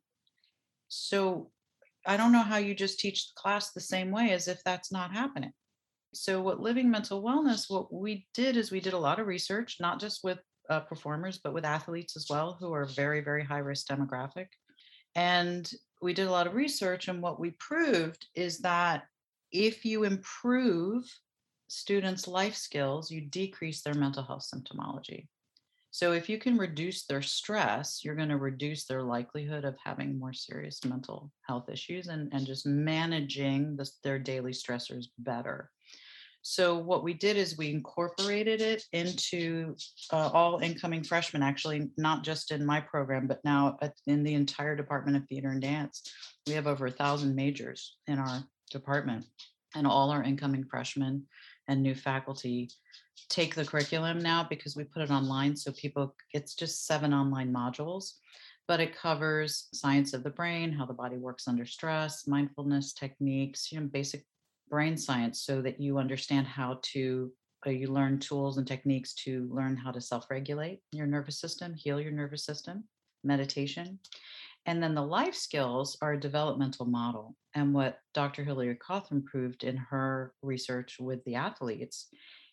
So 0.88 1.52
I 2.06 2.18
don't 2.18 2.32
know 2.32 2.44
how 2.44 2.58
you 2.58 2.76
just 2.76 3.00
teach 3.00 3.28
the 3.28 3.34
class 3.36 3.72
the 3.72 3.82
same 3.82 4.12
way 4.12 4.32
as 4.32 4.48
if 4.48 4.64
that's 4.64 4.92
not 4.92 5.14
happening. 5.14 5.54
So, 6.14 6.42
what 6.42 6.60
Living 6.60 6.92
Mental 6.92 7.24
Wellness, 7.24 7.70
what 7.70 7.92
we 7.92 8.28
did 8.36 8.56
is 8.56 8.72
we 8.72 8.80
did 8.80 8.94
a 8.94 9.00
lot 9.00 9.20
of 9.20 9.26
research, 9.26 9.78
not 9.80 10.00
just 10.00 10.24
with 10.24 10.38
uh, 10.70 10.82
performers, 10.82 11.40
but 11.44 11.54
with 11.54 11.66
athletes 11.66 12.16
as 12.16 12.28
well, 12.30 12.56
who 12.60 12.72
are 12.72 12.86
very, 12.86 13.22
very 13.22 13.44
high 13.44 13.60
risk 13.60 13.88
demographic. 13.88 14.48
And 15.16 15.70
we 16.02 16.14
did 16.14 16.28
a 16.28 16.32
lot 16.32 16.46
of 16.46 16.54
research, 16.54 17.08
and 17.08 17.22
what 17.22 17.40
we 17.40 17.52
proved 17.52 18.28
is 18.36 18.60
that 18.60 19.06
if 19.52 19.86
you 19.86 20.04
improve 20.04 21.04
students' 21.74 22.28
life 22.28 22.56
skills, 22.56 23.12
you 23.12 23.22
decrease 23.22 23.82
their 23.82 23.94
mental 23.94 24.24
health 24.24 24.46
symptomology. 24.54 25.28
So, 25.92 26.12
if 26.12 26.28
you 26.28 26.40
can 26.40 26.58
reduce 26.58 27.06
their 27.06 27.22
stress, 27.22 28.02
you're 28.04 28.16
going 28.16 28.30
to 28.30 28.38
reduce 28.38 28.86
their 28.86 29.04
likelihood 29.04 29.64
of 29.64 29.76
having 29.84 30.18
more 30.18 30.34
serious 30.34 30.84
mental 30.86 31.32
health 31.48 31.70
issues 31.70 32.08
and, 32.08 32.34
and 32.34 32.48
just 32.48 32.66
managing 32.66 33.76
the, 33.76 33.90
their 34.04 34.18
daily 34.18 34.54
stressors 34.54 35.06
better. 35.20 35.70
So 36.46 36.78
what 36.78 37.06
we 37.06 37.14
did 37.14 37.38
is 37.38 37.58
we 37.58 37.72
incorporated 37.72 38.60
it 38.60 38.84
into 38.92 39.78
uh, 40.12 40.30
all 40.34 40.60
incoming 40.60 41.02
freshmen, 41.02 41.42
actually, 41.42 41.90
not 41.98 42.26
just 42.26 42.52
in 42.52 42.66
my 42.66 42.82
program, 42.82 43.28
but 43.28 43.40
now 43.46 43.78
in 44.08 44.24
the 44.24 44.34
entire 44.34 44.76
Department 44.76 45.16
of 45.16 45.26
Theater 45.30 45.50
and 45.50 45.62
Dance. 45.62 46.04
We 46.46 46.54
have 46.54 46.68
over 46.68 46.88
a 46.88 46.92
thousand 46.92 47.34
majors 47.34 47.96
in 48.08 48.20
our 48.20 48.44
department, 48.72 49.26
and 49.74 49.88
all 49.88 50.10
our 50.10 50.22
incoming 50.22 50.66
freshmen 50.66 51.26
and 51.68 51.82
new 51.82 51.96
faculty 51.96 52.70
take 53.30 53.56
the 53.56 53.66
curriculum 53.66 54.20
now 54.20 54.46
because 54.50 54.76
we 54.76 54.84
put 54.84 55.02
it 55.02 55.12
online. 55.12 55.56
So 55.56 55.72
people, 55.72 56.16
it's 56.34 56.56
just 56.56 56.86
seven 56.86 57.14
online 57.14 57.54
modules, 57.54 58.14
but 58.68 58.80
it 58.80 58.96
covers 58.96 59.68
science 59.74 60.14
of 60.14 60.24
the 60.24 60.30
brain, 60.30 60.72
how 60.72 60.86
the 60.86 60.94
body 60.94 61.18
works 61.18 61.48
under 61.48 61.66
stress, 61.66 62.28
mindfulness 62.28 62.94
techniques, 62.94 63.72
you 63.72 63.80
know, 63.80 63.88
basic 63.88 64.26
brain 64.70 64.98
science 64.98 65.42
so 65.42 65.62
that 65.62 65.80
you 65.80 65.98
understand 65.98 66.48
how 66.48 66.80
to 66.82 67.32
uh, 67.66 67.70
you 67.70 67.88
learn 67.88 68.20
tools 68.20 68.58
and 68.58 68.68
techniques 68.68 69.14
to 69.14 69.48
learn 69.52 69.76
how 69.76 69.92
to 69.92 70.02
self-regulate 70.02 70.80
your 70.92 71.06
nervous 71.06 71.40
system 71.40 71.76
heal 71.76 72.00
your 72.00 72.12
nervous 72.12 72.44
system 72.44 72.84
meditation 73.24 74.00
and 74.66 74.82
then 74.82 74.96
the 74.96 75.02
life 75.02 75.36
skills 75.36 75.98
are 76.02 76.14
a 76.14 76.20
developmental 76.20 76.86
model 76.86 77.36
and 77.56 77.74
what 77.74 78.00
dr 78.14 78.44
hilary 78.44 78.76
Cauthen 78.76 79.26
proved 79.26 79.64
in 79.64 79.78
her 79.78 80.34
research 80.42 80.98
with 81.00 81.24
the 81.26 81.36
athletes 81.36 82.08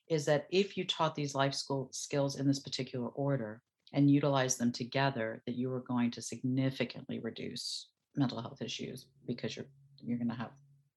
is 0.08 0.24
that 0.24 0.46
if 0.50 0.76
you 0.76 0.84
taught 0.84 1.14
these 1.14 1.34
life 1.34 1.54
school 1.54 1.88
skills 1.92 2.38
in 2.38 2.46
this 2.46 2.58
particular 2.58 3.08
order 3.08 3.62
and 3.92 4.10
utilize 4.10 4.56
them 4.56 4.72
together 4.72 5.42
that 5.46 5.56
you 5.56 5.72
are 5.72 5.80
going 5.80 6.10
to 6.10 6.22
significantly 6.22 7.20
reduce 7.20 7.88
mental 8.16 8.40
health 8.40 8.60
issues 8.62 9.06
because 9.26 9.56
you're 9.56 9.66
you're 10.02 10.18
going 10.18 10.30
to 10.30 10.34
have 10.34 10.50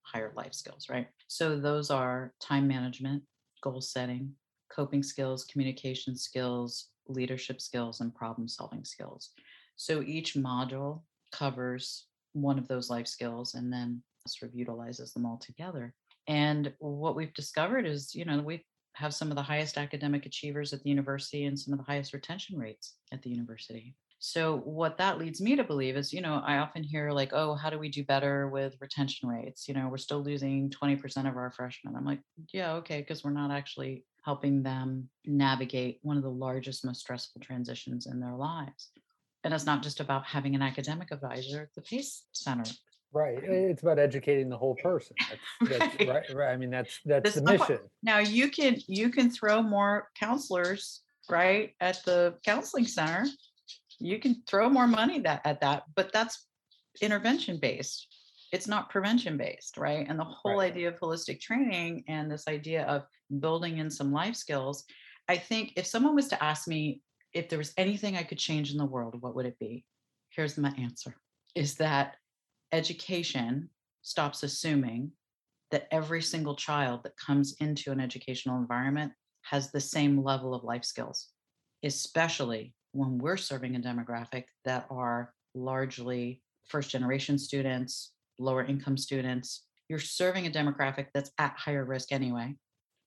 higher 0.04 0.32
life 0.36 0.54
skills, 0.54 0.88
right? 0.90 1.08
So 1.28 1.58
those 1.58 1.90
are 1.90 2.34
time 2.40 2.68
management, 2.68 3.24
goal 3.62 3.82
setting, 3.82 4.32
coping 4.72 5.04
skills, 5.04 5.46
communication 5.46 6.16
skills, 6.16 6.90
leadership 7.08 7.62
skills, 7.62 8.02
and 8.02 8.14
problem 8.14 8.48
solving 8.48 8.86
skills. 8.86 9.32
So 9.76 10.02
each 10.02 10.36
module 10.36 11.02
covers 11.32 12.08
one 12.34 12.58
of 12.58 12.68
those 12.68 12.90
life 12.90 13.08
skills 13.08 13.54
and 13.54 13.72
then 13.72 14.02
sort 14.28 14.52
of 14.52 14.58
utilizes 14.58 15.14
them 15.14 15.26
all 15.26 15.38
together. 15.38 15.94
And 16.28 16.74
what 16.80 17.16
we've 17.16 17.34
discovered 17.34 17.86
is, 17.86 18.16
you 18.16 18.26
know, 18.26 18.40
we 18.42 18.66
have 18.94 19.14
some 19.14 19.30
of 19.30 19.36
the 19.36 19.44
highest 19.44 19.78
academic 19.78 20.26
achievers 20.26 20.72
at 20.72 20.84
the 20.84 20.90
university 20.90 21.46
and 21.46 21.60
some 21.60 21.74
of 21.74 21.80
the 21.80 21.86
highest 21.86 22.14
retention 22.14 22.58
rates 22.58 22.96
at 23.12 23.22
the 23.22 23.30
university. 23.30 23.96
So 24.20 24.60
what 24.60 24.98
that 25.00 25.18
leads 25.18 25.42
me 25.42 25.58
to 25.58 25.66
believe 25.66 25.98
is, 25.98 26.14
you 26.14 26.22
know, 26.22 26.42
I 26.46 26.60
often 26.60 26.82
hear 26.82 27.12
like, 27.12 27.34
oh, 27.34 27.56
how 27.56 27.70
do 27.70 27.78
we 27.78 27.90
do 27.90 28.06
better 28.06 28.48
with 28.48 28.78
retention 28.80 29.28
rates? 29.28 29.68
You 29.68 29.74
know, 29.74 29.90
we're 29.90 29.98
still 29.98 30.24
losing 30.24 30.70
20% 30.70 31.28
of 31.28 31.36
our 31.36 31.52
freshmen. 31.52 31.96
I'm 31.98 32.06
like, 32.06 32.22
yeah, 32.54 32.76
okay, 32.76 33.02
because 33.02 33.26
we're 33.26 33.32
not 33.32 33.52
actually 33.52 34.06
helping 34.24 34.64
them 34.64 35.10
navigate 35.26 36.00
one 36.04 36.16
of 36.16 36.24
the 36.24 36.30
largest, 36.30 36.86
most 36.86 37.02
stressful 37.02 37.42
transitions 37.42 38.06
in 38.06 38.22
their 38.22 38.36
lives. 38.36 38.92
And 39.44 39.54
it's 39.54 39.66
not 39.66 39.84
just 39.84 40.00
about 40.00 40.26
having 40.26 40.56
an 40.56 40.62
academic 40.62 41.12
advisor 41.12 41.62
at 41.62 41.74
the 41.76 41.82
PACE 41.82 42.24
Center. 42.32 42.70
Right. 43.12 43.38
It's 43.44 43.84
about 43.84 44.00
educating 44.00 44.50
the 44.50 44.58
whole 44.58 44.76
person. 44.76 45.16
That's, 45.62 45.80
that's 45.80 46.00
right. 46.00 46.34
right. 46.34 46.54
I 46.54 46.58
mean, 46.58 46.72
that's 46.72 47.00
that's 47.06 47.36
the 47.36 47.44
mission. 47.44 47.80
Now 48.02 48.20
you 48.20 48.50
can 48.50 48.78
you 48.88 49.10
can 49.10 49.30
throw 49.30 49.62
more 49.62 50.08
counselors 50.20 51.02
right 51.30 51.74
at 51.80 52.04
the 52.06 52.36
counseling 52.44 52.86
center 52.86 53.26
you 54.00 54.20
can 54.20 54.42
throw 54.48 54.70
more 54.70 54.88
money 54.88 55.20
that 55.20 55.42
at 55.46 55.62
that 55.62 55.84
but 55.96 56.12
that's 56.12 56.48
intervention 57.02 57.58
based 57.58 58.08
it's 58.52 58.68
not 58.68 58.90
prevention 58.90 59.38
based 59.38 59.78
right 59.78 60.06
and 60.10 60.20
the 60.20 60.24
whole 60.24 60.58
right. 60.58 60.72
idea 60.72 60.88
of 60.88 61.00
holistic 61.00 61.40
training 61.40 62.04
and 62.08 62.30
this 62.30 62.48
idea 62.48 62.84
of 62.86 63.04
building 63.40 63.78
in 63.78 63.90
some 63.90 64.12
life 64.12 64.36
skills 64.36 64.84
i 65.30 65.38
think 65.38 65.74
if 65.76 65.86
someone 65.86 66.16
was 66.16 66.28
to 66.28 66.44
ask 66.44 66.68
me 66.68 67.02
if 67.34 67.50
there 67.50 67.58
was 67.58 67.74
anything 67.78 68.16
i 68.16 68.24
could 68.24 68.38
change 68.38 68.72
in 68.72 68.78
the 68.78 68.86
world 68.86 69.16
what 69.22 69.36
would 69.36 69.46
it 69.46 69.60
be 69.60 69.86
here's 70.30 70.58
my 70.58 70.74
answer 70.78 71.16
is 71.56 71.76
that 71.76 72.16
education 72.72 73.70
stops 74.02 74.44
assuming 74.44 75.12
that 75.72 75.88
every 75.92 76.22
single 76.22 76.56
child 76.56 77.02
that 77.04 77.18
comes 77.18 77.56
into 77.60 77.92
an 77.92 78.00
educational 78.00 78.58
environment 78.58 79.12
has 79.42 79.72
the 79.72 79.80
same 79.80 80.24
level 80.24 80.54
of 80.54 80.64
life 80.64 80.84
skills 80.84 81.30
especially 81.84 82.74
when 82.94 83.18
we're 83.18 83.38
serving 83.38 83.76
a 83.76 83.80
demographic 83.80 84.46
that 84.66 84.86
are 84.90 85.34
largely 85.56 86.42
first 86.68 86.90
generation 86.90 87.38
students, 87.38 88.14
lower 88.40 88.64
income 88.64 88.98
students, 88.98 89.66
you're 89.90 90.00
serving 90.00 90.48
a 90.48 90.52
demographic 90.52 91.08
that's 91.14 91.32
at 91.40 91.54
higher 91.58 91.84
risk 91.84 92.12
anyway. 92.12 92.56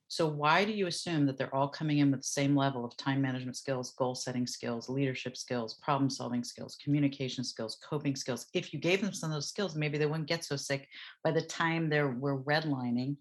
So, 0.08 0.28
why 0.28 0.64
do 0.64 0.72
you 0.72 0.86
assume 0.86 1.26
that 1.26 1.36
they're 1.36 1.54
all 1.54 1.68
coming 1.68 1.98
in 1.98 2.10
with 2.10 2.20
the 2.20 2.26
same 2.26 2.54
level 2.54 2.84
of 2.84 2.96
time 2.96 3.20
management 3.20 3.56
skills, 3.56 3.92
goal 3.92 4.14
setting 4.14 4.46
skills, 4.46 4.88
leadership 4.88 5.36
skills, 5.36 5.74
problem 5.82 6.08
solving 6.08 6.44
skills, 6.44 6.76
communication 6.82 7.42
skills, 7.42 7.78
coping 7.84 8.14
skills? 8.14 8.46
If 8.54 8.72
you 8.72 8.78
gave 8.78 9.00
them 9.00 9.12
some 9.12 9.30
of 9.30 9.34
those 9.34 9.48
skills, 9.48 9.74
maybe 9.74 9.98
they 9.98 10.06
wouldn't 10.06 10.28
get 10.28 10.44
so 10.44 10.56
sick 10.56 10.88
by 11.24 11.32
the 11.32 11.42
time 11.42 11.88
they're 11.88 12.10
we're 12.10 12.38
redlining, 12.38 13.16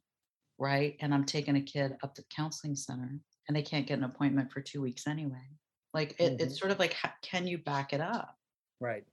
right? 0.59 0.95
And 0.99 1.13
I'm 1.13 1.25
taking 1.25 1.55
a 1.55 1.61
kid 1.61 1.97
up 2.03 2.13
to 2.15 2.21
the 2.21 2.27
counseling 2.35 2.75
center 2.75 3.19
and 3.47 3.55
they 3.55 3.63
can't 3.63 3.87
get 3.87 3.97
an 3.97 4.03
appointment 4.03 4.51
for 4.51 4.61
two 4.61 4.81
weeks 4.81 5.07
anyway. 5.07 5.49
Like 5.93 6.15
it, 6.19 6.33
mm-hmm. 6.33 6.43
it's 6.43 6.59
sort 6.59 6.71
of 6.71 6.79
like, 6.79 6.95
can 7.21 7.47
you 7.47 7.57
back 7.57 7.93
it 7.93 8.01
up? 8.01 8.35
Right. 8.79 9.05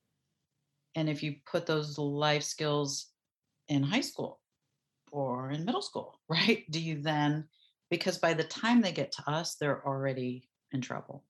And 0.94 1.08
if 1.08 1.22
you 1.22 1.36
put 1.50 1.66
those 1.66 1.98
life 1.98 2.42
skills 2.42 3.06
in 3.68 3.82
high 3.82 4.00
school 4.00 4.40
or 5.10 5.50
in 5.50 5.64
middle 5.64 5.82
school, 5.82 6.20
right? 6.28 6.64
Do 6.70 6.80
you 6.80 7.00
then, 7.00 7.44
because 7.92 8.16
by 8.16 8.32
the 8.32 8.44
time 8.44 8.80
they 8.80 8.90
get 8.90 9.12
to 9.12 9.30
us, 9.30 9.56
they're 9.56 9.86
already 9.86 10.48
in 10.72 10.80
trouble. 10.80 11.22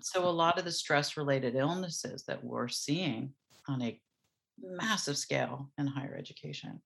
So 0.00 0.24
a 0.24 0.28
lot 0.28 0.58
of 0.58 0.64
the 0.64 0.72
stress 0.72 1.16
related 1.16 1.54
illnesses 1.54 2.24
that 2.26 2.42
we're 2.42 2.66
seeing 2.66 3.30
on 3.68 3.80
a 3.82 4.00
massive 4.60 5.16
scale 5.16 5.70
in 5.78 5.86
higher 5.86 6.16
education 6.18 6.82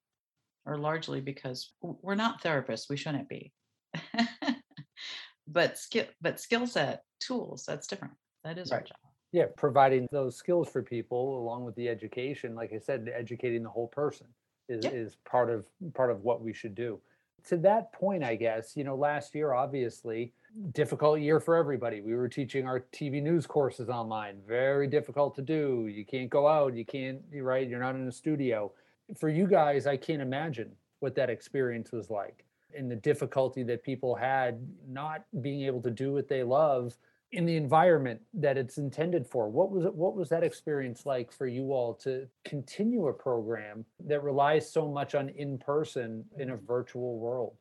are 0.67 0.77
largely 0.77 1.23
because 1.23 1.73
we're 1.81 2.15
not 2.15 2.43
therapists. 2.43 2.91
We 2.91 2.99
shouldn't 2.99 3.31
be. 3.31 3.55
but 5.49 5.79
skill 5.79 6.05
but 6.21 6.39
skill 6.39 6.67
set 6.67 7.03
tools 7.19 7.65
that's 7.67 7.87
different 7.87 8.15
that 8.45 8.59
is 8.59 8.71
right. 8.71 8.79
our 8.79 8.83
job 8.85 8.97
yeah 9.33 9.45
providing 9.57 10.07
those 10.13 10.37
skills 10.37 10.69
for 10.69 10.83
people 10.83 11.39
along 11.43 11.65
with 11.65 11.75
the 11.75 11.89
education 11.89 12.55
like 12.55 12.73
i 12.73 12.79
said 12.79 13.11
educating 13.15 13.63
the 13.63 13.69
whole 13.69 13.89
person 13.89 14.27
is, 14.69 14.85
yep. 14.85 14.95
is 14.95 15.17
part 15.29 15.51
of 15.51 15.67
part 15.93 16.11
of 16.11 16.23
what 16.23 16.41
we 16.41 16.55
should 16.55 16.75
do 16.75 16.99
to 17.49 17.57
that 17.57 17.93
point 17.93 18.23
i 18.23 18.35
guess 18.35 18.77
you 18.77 18.85
know 18.85 18.95
last 18.95 19.35
year 19.35 19.53
obviously 19.53 20.33
difficult 20.73 21.21
year 21.21 21.41
for 21.41 21.57
everybody. 21.57 22.01
We 22.01 22.15
were 22.15 22.29
teaching 22.29 22.67
our 22.67 22.81
tv 22.93 23.23
news 23.23 23.47
courses 23.47 23.89
online. 23.89 24.39
Very 24.47 24.87
difficult 24.87 25.35
to 25.37 25.43
do. 25.43 25.89
You 25.91 26.05
can't 26.05 26.31
go 26.31 26.47
out. 26.47 26.75
You 26.75 26.85
can't 26.85 27.21
right 27.35 27.69
you're 27.69 27.81
not 27.81 27.95
in 27.95 28.07
a 28.07 28.13
studio. 28.13 28.73
For 29.19 29.29
you 29.29 29.47
guys 29.47 29.87
i 29.87 29.97
can't 29.97 30.23
imagine 30.23 30.73
what 31.01 31.15
that 31.17 31.29
experience 31.29 31.93
was 31.93 32.09
like 32.09 32.45
and 32.75 32.91
the 32.91 32.97
difficulty 32.97 33.63
that 33.65 33.83
people 33.83 34.15
had 34.15 34.67
not 34.89 35.25
being 35.43 35.63
able 35.63 35.83
to 35.83 35.91
do 35.91 36.13
what 36.13 36.29
they 36.29 36.43
love 36.43 36.97
in 37.33 37.47
the 37.47 37.57
environment 37.57 38.21
that 38.35 38.59
it's 38.59 38.79
intended 38.79 39.27
for? 39.27 39.49
What 39.49 39.71
was 39.71 39.85
it 39.85 39.95
what 39.95 40.15
was 40.15 40.29
that 40.29 40.45
experience 40.45 41.07
like 41.07 41.33
for 41.33 41.47
you 41.47 41.73
all 41.73 41.95
to 41.97 42.29
continue 42.45 43.09
a 43.09 43.13
program 43.13 43.85
that 44.07 44.23
relies 44.23 44.71
so 44.71 44.89
much 44.89 45.15
on 45.15 45.31
in 45.31 45.59
person 45.59 46.25
in 46.39 46.51
a 46.51 46.57
mm-hmm. 46.57 46.67
virtual 46.67 47.19
world? 47.19 47.57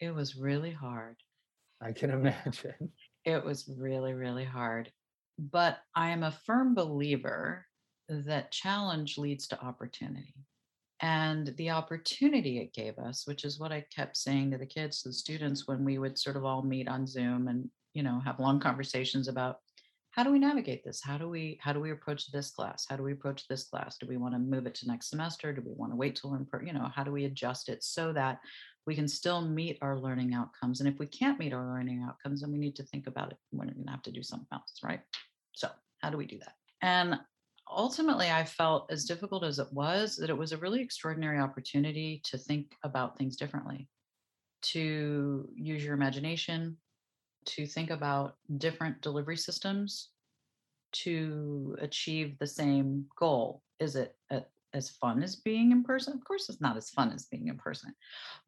It 0.00 0.14
was 0.14 0.36
really 0.36 0.72
hard. 0.72 1.16
I 1.82 1.92
can 1.92 2.10
imagine. 2.10 2.90
It 3.24 3.44
was 3.44 3.70
really 3.78 4.14
really 4.14 4.44
hard. 4.44 4.90
But 5.38 5.78
I 5.94 6.10
am 6.10 6.22
a 6.22 6.38
firm 6.46 6.74
believer 6.74 7.66
that 8.08 8.52
challenge 8.52 9.18
leads 9.18 9.46
to 9.48 9.62
opportunity. 9.62 10.34
And 11.00 11.54
the 11.56 11.70
opportunity 11.70 12.58
it 12.58 12.72
gave 12.72 12.98
us, 12.98 13.26
which 13.26 13.44
is 13.44 13.58
what 13.58 13.72
I 13.72 13.84
kept 13.94 14.16
saying 14.16 14.52
to 14.52 14.58
the 14.58 14.66
kids, 14.66 15.02
the 15.02 15.12
students, 15.12 15.66
when 15.66 15.84
we 15.84 15.98
would 15.98 16.18
sort 16.18 16.36
of 16.36 16.44
all 16.44 16.62
meet 16.62 16.88
on 16.88 17.06
Zoom 17.06 17.48
and, 17.48 17.68
you 17.94 18.02
know, 18.02 18.20
have 18.20 18.40
long 18.40 18.60
conversations 18.60 19.28
about 19.28 19.58
how 20.14 20.22
do 20.22 20.30
we 20.30 20.38
navigate 20.38 20.84
this? 20.84 21.00
How 21.02 21.18
do 21.18 21.28
we 21.28 21.58
how 21.60 21.72
do 21.72 21.80
we 21.80 21.90
approach 21.90 22.30
this 22.30 22.52
class? 22.52 22.86
How 22.88 22.96
do 22.96 23.02
we 23.02 23.12
approach 23.12 23.48
this 23.48 23.64
class? 23.64 23.96
Do 23.98 24.06
we 24.06 24.16
want 24.16 24.34
to 24.34 24.38
move 24.38 24.66
it 24.66 24.74
to 24.76 24.86
next 24.86 25.10
semester? 25.10 25.52
Do 25.52 25.62
we 25.64 25.72
want 25.72 25.90
to 25.90 25.96
wait 25.96 26.14
till 26.14 26.34
in 26.34 26.44
per, 26.44 26.62
you 26.62 26.72
know, 26.72 26.88
how 26.94 27.02
do 27.02 27.10
we 27.10 27.24
adjust 27.24 27.68
it 27.68 27.82
so 27.82 28.12
that 28.12 28.38
we 28.86 28.94
can 28.94 29.08
still 29.08 29.40
meet 29.40 29.78
our 29.82 29.98
learning 29.98 30.32
outcomes? 30.32 30.80
And 30.80 30.88
if 30.88 31.00
we 31.00 31.06
can't 31.06 31.38
meet 31.38 31.52
our 31.52 31.66
learning 31.66 32.04
outcomes, 32.06 32.42
then 32.42 32.52
we 32.52 32.58
need 32.58 32.76
to 32.76 32.84
think 32.84 33.08
about 33.08 33.32
it. 33.32 33.38
We're 33.50 33.64
going 33.64 33.84
to 33.84 33.90
have 33.90 34.02
to 34.02 34.12
do 34.12 34.22
something 34.22 34.46
else, 34.52 34.74
right? 34.84 35.00
So, 35.52 35.68
how 35.98 36.10
do 36.10 36.16
we 36.16 36.26
do 36.26 36.38
that? 36.38 36.54
And 36.80 37.18
ultimately, 37.68 38.30
I 38.30 38.44
felt 38.44 38.92
as 38.92 39.06
difficult 39.06 39.42
as 39.42 39.58
it 39.58 39.72
was 39.72 40.14
that 40.16 40.30
it 40.30 40.38
was 40.38 40.52
a 40.52 40.58
really 40.58 40.80
extraordinary 40.80 41.40
opportunity 41.40 42.22
to 42.26 42.38
think 42.38 42.76
about 42.84 43.18
things 43.18 43.36
differently, 43.36 43.88
to 44.62 45.48
use 45.56 45.84
your 45.84 45.94
imagination, 45.94 46.76
to 47.46 47.66
think 47.66 47.90
about 47.90 48.36
different 48.58 49.00
delivery 49.00 49.36
systems 49.36 50.08
to 50.92 51.76
achieve 51.80 52.38
the 52.38 52.46
same 52.46 53.06
goal. 53.16 53.62
Is 53.80 53.96
it 53.96 54.16
a, 54.30 54.42
as 54.72 54.90
fun 54.90 55.22
as 55.22 55.36
being 55.36 55.72
in 55.72 55.82
person? 55.82 56.14
Of 56.14 56.24
course, 56.24 56.48
it's 56.48 56.60
not 56.60 56.76
as 56.76 56.90
fun 56.90 57.12
as 57.12 57.26
being 57.26 57.48
in 57.48 57.56
person, 57.56 57.94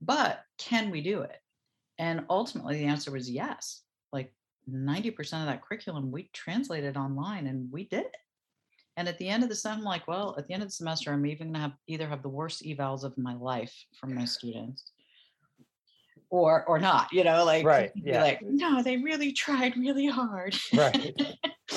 but 0.01 0.45
can 0.59 0.91
we 0.91 1.01
do 1.01 1.23
it? 1.23 1.41
And 1.99 2.25
ultimately, 2.29 2.79
the 2.79 2.85
answer 2.85 3.11
was 3.11 3.31
yes. 3.31 3.83
Like 4.13 4.33
90% 4.71 5.19
of 5.19 5.47
that 5.47 5.63
curriculum 5.63 6.11
we 6.11 6.31
translated 6.33 6.97
online 6.97 7.47
and 7.47 7.71
we 7.73 7.85
did 7.85 8.05
it. 8.07 8.17
And 8.99 9.09
at 9.09 9.19
the 9.19 9.29
end 9.29 9.43
of 9.43 9.49
the 9.49 9.55
semester, 9.55 9.79
I'm 9.79 9.85
like, 9.85 10.09
well, 10.09 10.35
at 10.39 10.47
the 10.47 10.55
end 10.55 10.63
of 10.63 10.69
the 10.69 10.75
semester, 10.75 11.13
I'm 11.13 11.27
even 11.27 11.53
gonna 11.53 11.61
have 11.61 11.77
either 11.87 12.09
have 12.09 12.23
the 12.23 12.29
worst 12.29 12.63
evals 12.63 13.05
of 13.05 13.17
my 13.19 13.35
life 13.35 13.75
from 13.99 14.15
my 14.15 14.25
students 14.37 14.93
or 16.31 16.65
or 16.65 16.79
not 16.79 17.13
you 17.13 17.23
know 17.23 17.45
like 17.45 17.65
right 17.65 17.93
yeah. 17.97 18.21
like 18.21 18.41
no 18.43 18.83
they 18.83 18.97
really 18.97 19.33
tried 19.33 19.77
really 19.77 20.07
hard. 20.07 20.57
Right 20.75 21.15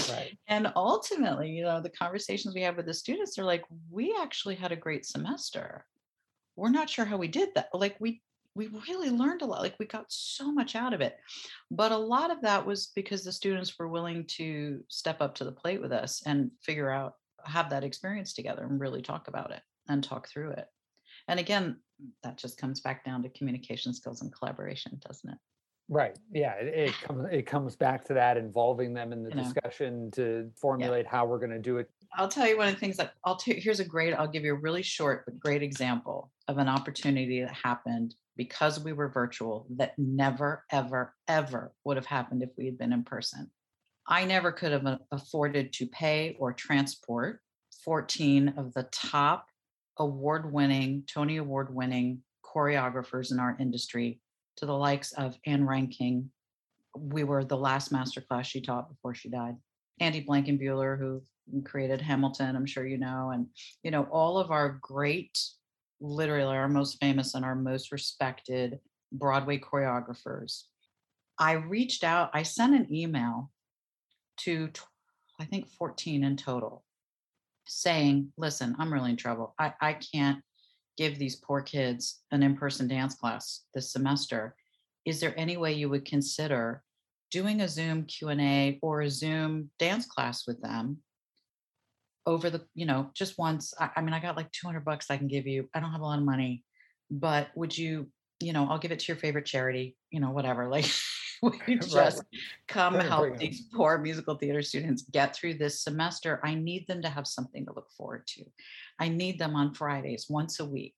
right. 0.10 0.38
And 0.48 0.72
ultimately 0.76 1.50
you 1.50 1.64
know 1.64 1.82
the 1.82 1.90
conversations 1.90 2.56
we 2.56 2.62
have 2.62 2.78
with 2.78 2.86
the 2.86 2.94
students 2.94 3.38
are 3.38 3.44
like 3.44 3.64
we 3.90 4.16
actually 4.20 4.56
had 4.56 4.72
a 4.72 4.76
great 4.76 5.06
semester. 5.06 5.86
We're 6.56 6.70
not 6.70 6.90
sure 6.90 7.06
how 7.06 7.18
we 7.18 7.28
did 7.28 7.50
that. 7.56 7.70
Like 7.74 7.96
we 8.00 8.22
we 8.56 8.68
really 8.88 9.10
learned 9.10 9.42
a 9.42 9.46
lot 9.46 9.62
like 9.62 9.76
we 9.80 9.86
got 9.86 10.06
so 10.10 10.52
much 10.52 10.76
out 10.76 10.94
of 10.94 11.02
it. 11.02 11.18
But 11.70 11.92
a 11.92 11.98
lot 11.98 12.32
of 12.32 12.42
that 12.42 12.66
was 12.66 12.92
because 12.96 13.24
the 13.24 13.32
students 13.32 13.78
were 13.78 13.88
willing 13.88 14.26
to 14.38 14.84
step 14.90 15.22
up 15.22 15.36
to 15.36 15.44
the 15.44 15.52
plate 15.52 15.82
with 15.82 15.92
us 15.92 16.24
and 16.26 16.52
figure 16.62 16.90
out 16.90 17.14
have 17.46 17.70
that 17.70 17.84
experience 17.84 18.34
together 18.34 18.64
and 18.64 18.80
really 18.80 19.02
talk 19.02 19.28
about 19.28 19.52
it 19.52 19.62
and 19.88 20.04
talk 20.04 20.28
through 20.28 20.52
it 20.52 20.68
and 21.30 21.40
again 21.40 21.78
that 22.24 22.38
just 22.38 22.58
comes 22.58 22.80
back 22.82 23.04
down 23.04 23.24
to 23.24 23.30
communication 23.30 23.94
skills 23.94 24.22
and 24.22 24.34
collaboration 24.34 25.00
doesn't 25.08 25.32
it 25.32 25.38
right 25.88 26.18
yeah 26.34 26.54
it, 26.56 26.68
it 26.68 26.94
ah. 26.94 27.08
comes 27.08 27.28
it 27.32 27.46
comes 27.46 27.76
back 27.76 28.04
to 28.06 28.14
that 28.14 28.38
involving 28.38 28.94
them 28.94 29.14
in 29.14 29.24
the 29.24 29.30
You 29.30 29.36
know. 29.38 29.44
discussion 29.44 30.12
to 30.12 30.50
formulate 30.60 31.06
how 31.08 31.26
we're 31.26 31.40
going 31.40 31.52
to 31.52 31.60
do 31.60 31.78
it 31.78 31.90
I'll 32.16 32.28
tell 32.28 32.48
you 32.48 32.58
one 32.58 32.68
of 32.68 32.74
the 32.74 32.80
things 32.80 32.98
that 32.98 33.14
I'll 33.24 33.36
tell 33.36 33.56
here's 33.58 33.80
a 33.80 33.86
great, 33.86 34.14
I'll 34.14 34.28
give 34.28 34.44
you 34.44 34.54
a 34.54 34.60
really 34.60 34.82
short 34.82 35.26
but 35.26 35.40
great 35.40 35.62
example 35.62 36.32
of 36.48 36.58
an 36.58 36.68
opportunity 36.68 37.42
that 37.42 37.54
happened 37.54 38.16
because 38.36 38.80
we 38.80 38.94
were 38.94 39.10
virtual 39.10 39.68
that 39.72 39.94
never, 39.98 40.64
ever, 40.72 41.14
ever 41.28 41.74
would 41.84 41.98
have 41.98 42.06
happened 42.06 42.42
if 42.42 42.50
we 42.58 42.66
had 42.66 42.78
been 42.78 42.94
in 42.94 43.04
person. 43.04 43.52
I 44.08 44.26
never 44.26 44.52
could 44.52 44.72
have 44.72 44.86
uh, 44.86 44.98
afforded 45.12 45.72
to 45.74 45.88
pay 45.88 46.36
or 46.40 46.54
transport 46.54 47.42
14 47.84 48.54
of 48.58 48.74
the 48.74 48.88
top 48.92 49.46
award 50.00 50.52
winning, 50.52 51.04
Tony 51.08 51.38
Award 51.38 51.74
winning 51.74 52.22
choreographers 52.44 53.32
in 53.32 53.40
our 53.40 53.56
industry 53.60 54.20
to 54.58 54.66
the 54.66 54.76
likes 54.76 55.12
of 55.14 55.38
Ann 55.46 55.66
Reinking. 55.66 56.26
We 56.98 57.24
were 57.24 57.44
the 57.44 57.58
last 57.58 57.92
masterclass 57.92 58.46
she 58.46 58.62
taught 58.62 58.90
before 58.90 59.14
she 59.14 59.30
died. 59.30 59.56
Andy 60.00 60.24
Blankenbuehler, 60.24 60.98
who 60.98 61.22
created 61.64 62.02
Hamilton, 62.02 62.56
I'm 62.56 62.66
sure 62.66 62.88
you 62.88 62.98
know, 62.98 63.32
and 63.34 63.48
you 63.84 63.92
know, 63.92 64.04
all 64.04 64.38
of 64.38 64.52
our 64.52 64.80
great, 64.82 65.38
literally 66.00 66.56
our 66.56 66.70
most 66.70 66.98
famous 67.00 67.36
and 67.36 67.44
our 67.44 67.56
most 67.56 67.92
respected 67.92 68.80
Broadway 69.12 69.60
choreographers. 69.60 70.64
I 71.38 71.54
reached 71.54 72.04
out, 72.04 72.30
I 72.34 72.44
sent 72.44 72.76
an 72.76 72.94
email 72.94 73.52
to 74.42 74.70
I 75.40 75.46
think 75.46 75.70
14 75.70 76.24
in 76.24 76.36
total, 76.36 76.84
saying, 77.70 78.32
listen, 78.38 78.76
I'm 78.80 78.92
really 78.92 79.12
in 79.12 79.18
trouble. 79.18 79.54
I, 79.60 79.74
I 79.80 79.94
can't 79.94 80.42
give 80.98 81.18
these 81.18 81.38
poor 81.38 81.62
kids 81.62 82.22
an 82.32 82.44
in-person 82.44 82.88
dance 82.88 83.16
class 83.16 83.64
this 83.74 83.92
semester. 83.92 84.56
Is 85.06 85.20
there 85.20 85.34
any 85.38 85.56
way 85.56 85.74
you 85.74 85.90
would 85.90 86.06
consider 86.06 86.84
doing 87.32 87.62
a 87.62 87.68
Zoom 87.68 88.06
Q&A 88.06 88.80
or 88.82 89.02
a 89.02 89.10
Zoom 89.10 89.70
dance 89.78 90.06
class 90.06 90.48
with 90.48 90.62
them 90.62 90.98
over 92.26 92.50
the, 92.50 92.66
you 92.76 92.86
know, 92.86 93.12
just 93.14 93.38
once. 93.38 93.74
I, 93.80 93.90
I 93.96 94.02
mean, 94.02 94.14
I 94.14 94.20
got 94.20 94.36
like 94.36 94.52
200 94.52 94.84
bucks 94.84 95.08
I 95.10 95.18
can 95.18 95.28
give 95.28 95.48
you. 95.48 95.70
I 95.74 95.80
don't 95.80 95.92
have 95.92 96.02
a 96.02 96.06
lot 96.06 96.20
of 96.20 96.26
money, 96.26 96.64
but 97.10 97.48
would 97.56 97.78
you, 97.78 98.08
you 98.40 98.54
know, 98.54 98.68
I'll 98.70 98.80
give 98.80 98.92
it 98.92 99.00
to 99.00 99.06
your 99.08 99.18
favorite 99.18 99.46
charity, 99.46 99.96
you 100.12 100.20
know, 100.20 100.32
whatever. 100.32 100.70
Like, 100.70 100.86
would 101.44 101.56
you 101.68 101.76
Right. 101.80 101.90
just 101.90 102.24
come 102.68 102.94
Bring- 102.94 103.08
help 103.08 103.32
'em. 103.32 103.38
these 103.38 103.62
poor 103.74 103.98
musical 103.98 104.36
theater 104.36 104.62
students 104.62 105.04
get 105.04 105.36
through 105.36 105.56
this 105.56 105.82
semester? 105.84 106.40
I 106.44 106.56
need 106.56 106.88
them 106.88 107.02
to 107.04 107.10
have 107.10 107.28
something 107.28 107.66
to 107.66 107.74
look 107.74 107.92
forward 107.92 108.28
to. 108.28 108.46
I 109.00 109.10
need 109.10 109.40
them 109.40 109.56
on 109.56 109.74
Fridays 109.74 110.28
once 110.30 110.60
a 110.60 110.66
week 110.66 110.96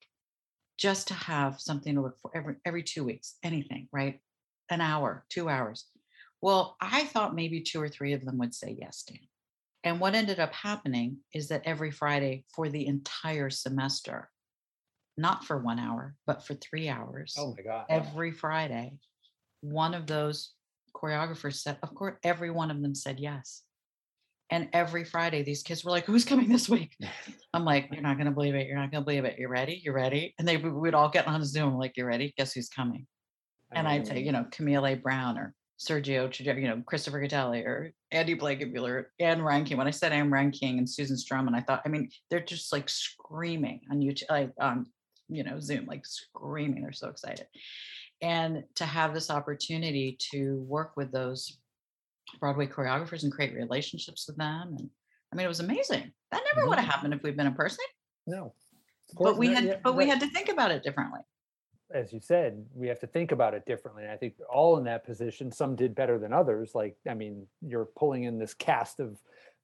just 0.78 1.08
to 1.10 1.14
have 1.14 1.60
something 1.62 1.96
to 1.96 2.02
look 2.02 2.18
for 2.20 2.32
every 2.36 2.56
every 2.66 2.84
two 2.84 3.04
weeks, 3.04 3.36
anything, 3.44 3.88
right? 3.92 4.20
An 4.70 4.82
hour, 4.82 5.26
two 5.30 5.50
hours. 5.50 5.86
Well, 6.42 6.76
I 6.82 7.04
thought 7.06 7.36
maybe 7.36 7.62
two 7.62 7.80
or 7.82 7.90
three 7.90 8.14
of 8.14 8.26
them 8.26 8.38
would 8.40 8.56
say 8.56 8.76
yes, 8.80 9.04
Dan. 9.04 9.20
And 9.84 10.00
what 10.00 10.16
ended 10.16 10.40
up 10.40 10.54
happening 10.54 11.18
is 11.34 11.50
that 11.50 11.64
every 11.66 11.92
Friday 11.92 12.46
for 12.56 12.70
the 12.70 12.88
entire 12.88 13.50
semester, 13.52 14.30
not 15.18 15.44
for 15.44 15.58
one 15.60 15.78
hour, 15.80 16.16
but 16.26 16.44
for 16.46 16.54
three 16.56 16.88
hours, 16.90 17.36
oh 17.38 17.54
my 17.56 17.62
god 17.64 17.86
every 17.90 18.32
Friday, 18.32 18.94
one 19.62 19.94
of 19.94 20.08
those 20.08 20.54
choreographers 20.94 21.56
said, 21.56 21.78
of 21.82 21.94
course, 21.96 22.18
every 22.24 22.52
one 22.52 22.72
of 22.72 22.82
them 22.82 22.96
said 22.96 23.20
yes. 23.20 23.64
And 24.50 24.68
every 24.74 25.06
Friday, 25.06 25.44
these 25.44 25.64
kids 25.64 25.86
were 25.86 25.92
like, 25.92 26.06
who's 26.06 26.26
coming 26.26 26.50
this 26.50 26.68
week? 26.68 26.98
I'm 27.54 27.64
like, 27.64 27.88
you're 27.92 28.02
not 28.02 28.18
going 28.18 28.26
to 28.26 28.34
believe 28.34 28.54
it. 28.54 28.68
You're 28.68 28.78
not 28.78 28.92
going 28.92 29.02
to 29.02 29.06
believe 29.06 29.24
it. 29.24 29.40
You 29.40 29.48
ready? 29.48 29.82
You 29.84 29.94
ready? 29.94 30.36
And 30.38 30.48
they 30.48 30.58
would 30.58 30.94
all 30.94 31.10
get 31.10 31.28
on 31.28 31.44
Zoom, 31.46 31.78
like, 31.78 31.96
you 31.96 32.06
ready? 32.06 32.34
Guess 32.38 32.54
who's 32.54 32.68
coming? 32.68 33.08
And 33.72 33.88
I'd 33.88 34.06
say, 34.06 34.20
you 34.20 34.34
know, 34.34 34.46
Camille 34.52 34.86
A. 34.86 34.96
Brown 34.96 35.38
or 35.38 35.56
Sergio, 35.80 36.38
you 36.40 36.68
know, 36.68 36.84
Christopher 36.86 37.22
Gattelli 37.22 37.66
or 37.66 37.94
Andy 38.12 38.36
Blankenbuehler, 38.36 39.06
Ann 39.20 39.40
Reinking. 39.40 39.78
When 39.78 39.88
I 39.88 39.92
said 39.92 40.12
Ann 40.12 40.30
Reinking 40.30 40.78
and 40.78 40.90
Susan 40.90 41.16
Stroman, 41.16 41.56
I 41.56 41.62
thought, 41.62 41.82
I 41.86 41.90
mean, 41.90 42.10
they're 42.30 42.42
just 42.42 42.72
like 42.72 42.90
screaming 42.90 43.82
on 43.90 44.00
YouTube, 44.00 44.30
like 44.30 44.52
on, 44.60 44.86
you 45.30 45.44
know, 45.44 45.60
Zoom, 45.60 45.86
like 45.86 46.06
screaming. 46.06 46.84
They're 46.84 46.92
so 46.92 47.10
excited. 47.10 47.48
And 48.22 48.64
to 48.76 48.86
have 48.86 49.14
this 49.14 49.30
opportunity 49.30 50.18
to 50.32 50.64
work 50.68 50.96
with 50.96 51.12
those 51.12 51.58
Broadway 52.40 52.68
choreographers 52.68 53.24
and 53.24 53.32
create 53.32 53.54
relationships 53.56 54.26
with 54.28 54.38
them. 54.38 54.76
And 54.78 54.90
I 55.34 55.36
mean, 55.36 55.46
it 55.46 55.50
was 55.50 55.60
amazing. 55.60 56.12
That 56.32 56.44
never 56.54 56.62
mm-hmm. 56.62 56.70
would 56.70 56.80
have 56.80 56.88
happened 56.88 57.14
if 57.14 57.24
we'd 57.24 57.36
been 57.36 57.48
in 57.48 57.56
person, 57.56 57.84
no 58.28 58.54
but 59.20 59.38
we 59.38 59.48
had, 59.54 59.64
yeah, 59.66 59.76
but 59.84 59.96
we 59.96 60.08
had 60.08 60.20
to 60.20 60.28
think 60.28 60.50
about 60.50 60.72
it 60.72 60.84
differently. 60.84 61.22
as 61.94 62.14
you 62.14 62.20
said, 62.20 62.64
we 62.74 62.88
have 62.88 63.00
to 63.00 63.08
think 63.08 63.32
about 63.32 63.54
it 63.54 63.66
differently. 63.66 64.04
And 64.04 64.12
I 64.12 64.18
think 64.18 64.36
all 64.52 64.78
in 64.78 64.84
that 64.86 65.06
position, 65.06 65.52
some 65.52 65.76
did 65.76 65.94
better 65.94 66.18
than 66.18 66.34
others. 66.34 66.72
Like, 66.74 66.96
I 67.10 67.14
mean, 67.14 67.46
you're 67.62 67.90
pulling 67.98 68.24
in 68.24 68.40
this 68.40 68.54
cast 68.54 69.00
of 69.00 69.20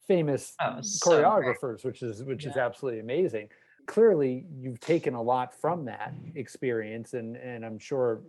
famous 0.08 0.54
Oh, 0.62 0.80
so 0.82 1.10
choreographers, 1.10 1.86
which 1.86 2.02
is 2.02 2.24
which 2.24 2.46
is 2.46 2.58
absolutely 2.58 3.00
amazing. 3.00 3.50
Clearly, 3.86 4.46
you've 4.60 4.80
taken 4.80 5.14
a 5.14 5.22
lot 5.22 5.54
from 5.54 5.86
that 5.86 6.14
experience, 6.36 7.14
and 7.14 7.38
and 7.38 7.66
I'm 7.66 7.80
sure 7.80 8.22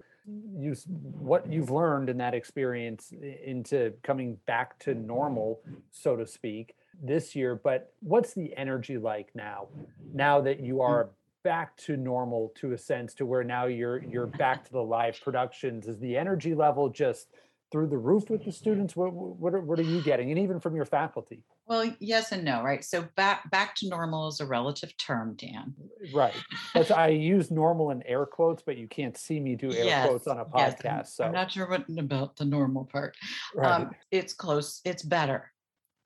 you 0.57 0.75
what 1.19 1.51
you've 1.51 1.71
learned 1.71 2.09
in 2.09 2.19
that 2.19 2.35
experience 2.35 3.13
into 3.45 3.93
coming 4.03 4.37
back 4.47 4.79
to 4.81 4.95
normal, 4.95 5.61
so 5.91 6.17
to 6.17 6.27
speak, 6.27 6.75
this 7.03 7.35
year. 7.35 7.55
But 7.55 7.93
what's 8.01 8.35
the 8.35 8.57
energy 8.57 8.99
like 8.99 9.31
now? 9.35 9.69
Now 10.13 10.41
that 10.43 10.61
you 10.61 10.77
hmm. 10.77 10.83
are 10.83 11.11
back 11.45 11.77
to 11.77 11.97
normal 11.97 12.53
to 12.57 12.73
a 12.73 12.79
sense 12.79 13.15
to 13.15 13.25
where 13.25 13.45
now 13.45 13.67
you're 13.67 14.03
you're 14.05 14.27
back 14.27 14.65
to 14.65 14.73
the 14.73 14.83
live 14.83 15.19
productions 15.23 15.87
is 15.87 15.99
the 16.01 16.17
energy 16.17 16.55
level 16.55 16.89
just 16.89 17.29
through 17.71 17.87
the 17.87 17.97
roof 17.97 18.29
with 18.29 18.45
the 18.45 18.53
students 18.53 18.97
what 18.97 19.13
what 19.13 19.55
are, 19.55 19.61
what 19.61 19.79
are 19.79 19.83
you 19.83 20.03
getting 20.03 20.31
and 20.31 20.39
even 20.39 20.59
from 20.59 20.75
your 20.75 20.85
faculty 20.85 21.43
Well, 21.69 21.93
yes 22.01 22.33
and 22.33 22.45
no, 22.45 22.63
right? 22.63 22.83
So 22.85 23.07
back 23.17 23.51
back 23.51 23.75
to 23.77 23.89
normal 23.89 24.29
is 24.29 24.41
a 24.41 24.47
relative 24.47 24.97
term, 24.97 25.35
Dan. 25.37 25.75
right 26.15 26.35
that's 26.75 26.91
i 26.91 27.09
use 27.09 27.51
normal 27.51 27.91
in 27.91 28.03
air 28.05 28.25
quotes 28.25 28.63
but 28.63 28.77
you 28.77 28.87
can't 28.89 29.17
see 29.17 29.39
me 29.41 29.55
do 29.57 29.71
air 29.73 29.85
Yes, 29.85 30.07
quotes 30.07 30.27
on 30.27 30.39
a 30.39 30.45
podcast. 30.45 30.85
yes, 30.85 31.15
so 31.15 31.25
I'm 31.25 31.33
not 31.33 31.51
sure 31.53 31.69
what 31.69 31.85
about 31.99 32.37
the 32.37 32.45
normal 32.45 32.85
part. 32.87 33.15
right 33.55 33.71
Um, 33.83 33.91
it's 34.11 34.33
close. 34.33 34.81
It's 34.85 35.03
better. 35.03 35.53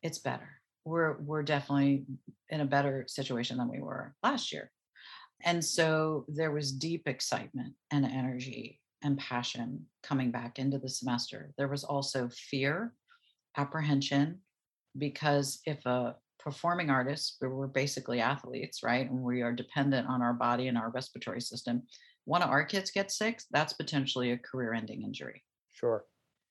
it's 0.03 0.18
better. 0.18 0.48
We're 0.85 1.18
we're 1.22 1.44
definitely 1.44 2.05
in 2.48 2.61
a 2.61 2.64
better 2.66 3.05
situation 3.07 3.57
than 3.59 3.68
we 3.70 3.81
were 3.81 4.14
last 4.22 4.53
year. 4.53 4.72
And 5.44 5.64
so 5.64 6.25
there 6.29 6.51
was 6.53 6.72
deep 6.72 7.07
excitement 7.07 7.75
and 7.90 8.05
energy 8.05 8.81
and 9.05 9.18
passion 9.18 9.87
coming 10.03 10.31
back 10.31 10.59
into 10.59 10.79
the 10.79 10.88
semester. 10.88 11.53
There 11.59 11.68
was 11.68 11.83
also 11.85 12.29
fear, 12.51 12.94
apprehension, 13.57 14.40
because 14.98 15.61
if 15.66 15.85
a 15.87 16.16
performing 16.38 16.90
artist, 16.90 17.37
we're 17.40 17.66
basically 17.66 18.20
athletes, 18.20 18.83
right? 18.83 19.09
And 19.09 19.22
we 19.22 19.42
are 19.42 19.52
dependent 19.52 20.09
on 20.09 20.22
our 20.22 20.35
body 20.35 20.68
and 20.68 20.76
our 20.76 20.90
respiratory 20.90 21.40
system. 21.40 21.83
One 22.24 22.42
of 22.42 22.50
our 22.50 22.64
kids 22.64 22.90
gets 22.90 23.16
sick, 23.16 23.40
that's 23.50 23.72
potentially 23.72 24.33
a 24.33 24.38
career 24.38 24.74
ending 24.74 25.02
injury. 25.02 25.42
Sure. 25.70 26.05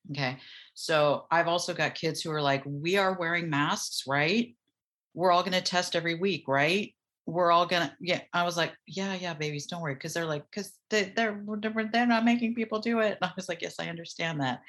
Okay. 0.10 0.38
So 0.74 1.26
I've 1.30 1.48
also 1.48 1.74
got 1.74 1.96
kids 1.96 2.22
who 2.22 2.32
are 2.32 2.42
like, 2.42 2.64
we 2.66 2.98
are 2.98 3.18
wearing 3.20 3.50
masks, 3.50 4.04
right? 4.08 4.56
We're 5.14 5.32
all 5.32 5.44
going 5.44 5.54
to 5.54 5.62
test 5.62 5.96
every 5.96 6.16
week, 6.16 6.48
right? 6.48 6.94
We're 7.32 7.52
all 7.52 7.66
gonna, 7.66 7.96
yeah. 8.02 8.20
I 8.34 8.44
was 8.44 8.58
like, 8.58 8.74
yeah, 8.86 9.16
yeah, 9.16 9.34
babies, 9.34 9.66
don't 9.66 9.82
worry, 9.82 9.94
because 9.94 10.14
they're 10.14 10.26
like, 10.26 10.44
because 10.52 10.74
they, 10.90 11.14
they're 11.16 11.42
they're 11.94 12.06
not 12.06 12.26
making 12.26 12.56
people 12.56 12.82
do 12.82 13.00
it. 13.00 13.18
And 13.22 13.30
I 13.30 13.32
was 13.38 13.48
like, 13.48 13.62
yes, 13.62 13.76
I 13.80 13.88
understand 13.88 14.42
that, 14.42 14.62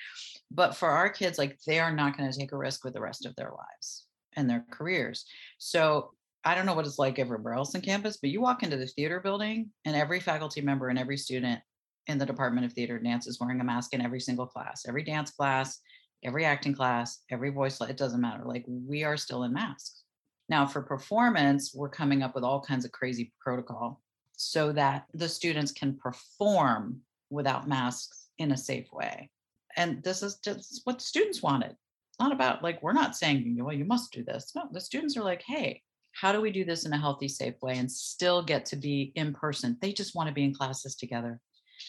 but 0.48 0.77
for 0.77 0.88
our 0.88 1.11
kids, 1.11 1.38
like 1.38 1.59
they 1.66 1.81
are 1.81 1.92
not 1.92 2.16
going 2.16 2.31
to 2.31 2.38
take 2.38 2.53
a 2.53 2.57
risk 2.57 2.85
with 2.85 2.94
the 2.94 3.01
rest 3.01 3.27
of 3.27 3.35
their 3.35 3.51
lives 3.51 4.07
and 4.37 4.48
their 4.48 4.64
careers. 4.70 5.25
So 5.59 6.12
I 6.44 6.55
don't 6.55 6.64
know 6.64 6.75
what 6.75 6.87
it's 6.87 7.01
like 7.01 7.18
everywhere 7.18 7.55
else 7.55 7.75
on 7.75 7.81
campus, 7.81 8.18
but 8.18 8.31
you 8.31 8.40
walk 8.40 8.62
into 8.62 8.77
the 8.77 8.87
theater 8.87 9.18
building 9.18 9.70
and 9.85 9.96
every 9.96 10.20
faculty 10.20 10.61
member 10.61 10.88
and 10.88 11.01
every 11.01 11.16
student 11.16 11.61
in 12.07 12.18
the 12.18 12.27
Department 12.27 12.64
of 12.64 12.72
Theater 12.72 13.01
Dance 13.01 13.27
is 13.27 13.40
wearing 13.40 13.61
a 13.61 13.64
mask 13.64 13.92
in 13.92 14.01
every 14.01 14.20
single 14.20 14.46
class, 14.46 14.85
every 14.87 15.03
dance 15.03 15.33
class, 15.33 15.81
every 16.22 16.44
acting 16.44 16.75
class, 16.75 17.25
every 17.29 17.51
voice, 17.51 17.81
it 17.81 17.96
doesn't 17.96 18.20
matter. 18.20 18.44
Like 18.44 18.64
we 18.68 19.03
are 19.03 19.16
still 19.16 19.42
in 19.42 19.53
masks. 19.53 20.03
Now, 20.52 20.66
for 20.66 20.82
performance, 20.82 21.72
we're 21.74 21.88
coming 21.88 22.22
up 22.22 22.34
with 22.34 22.44
all 22.44 22.60
kinds 22.60 22.84
of 22.84 22.92
crazy 22.92 23.32
protocol 23.40 24.02
so 24.36 24.70
that 24.72 25.06
the 25.14 25.26
students 25.26 25.72
can 25.72 25.96
perform 25.96 27.00
without 27.30 27.66
masks 27.66 28.28
in 28.36 28.52
a 28.52 28.56
safe 28.58 28.92
way. 28.92 29.30
And 29.78 30.02
this 30.02 30.22
is 30.22 30.36
just 30.44 30.82
what 30.84 31.00
students 31.00 31.42
wanted. 31.42 31.70
It's 31.70 32.20
not 32.20 32.32
about 32.32 32.62
like, 32.62 32.82
we're 32.82 32.92
not 32.92 33.16
saying, 33.16 33.56
well, 33.60 33.74
you 33.74 33.86
must 33.86 34.12
do 34.12 34.22
this. 34.22 34.52
No, 34.54 34.64
the 34.70 34.78
students 34.82 35.16
are 35.16 35.24
like, 35.24 35.40
hey, 35.40 35.80
how 36.12 36.32
do 36.32 36.42
we 36.42 36.52
do 36.52 36.66
this 36.66 36.84
in 36.84 36.92
a 36.92 37.00
healthy, 37.00 37.28
safe 37.28 37.54
way 37.62 37.78
and 37.78 37.90
still 37.90 38.42
get 38.42 38.66
to 38.66 38.76
be 38.76 39.10
in 39.14 39.32
person? 39.32 39.78
They 39.80 39.94
just 39.94 40.14
want 40.14 40.28
to 40.28 40.34
be 40.34 40.44
in 40.44 40.52
classes 40.54 40.96
together 40.96 41.40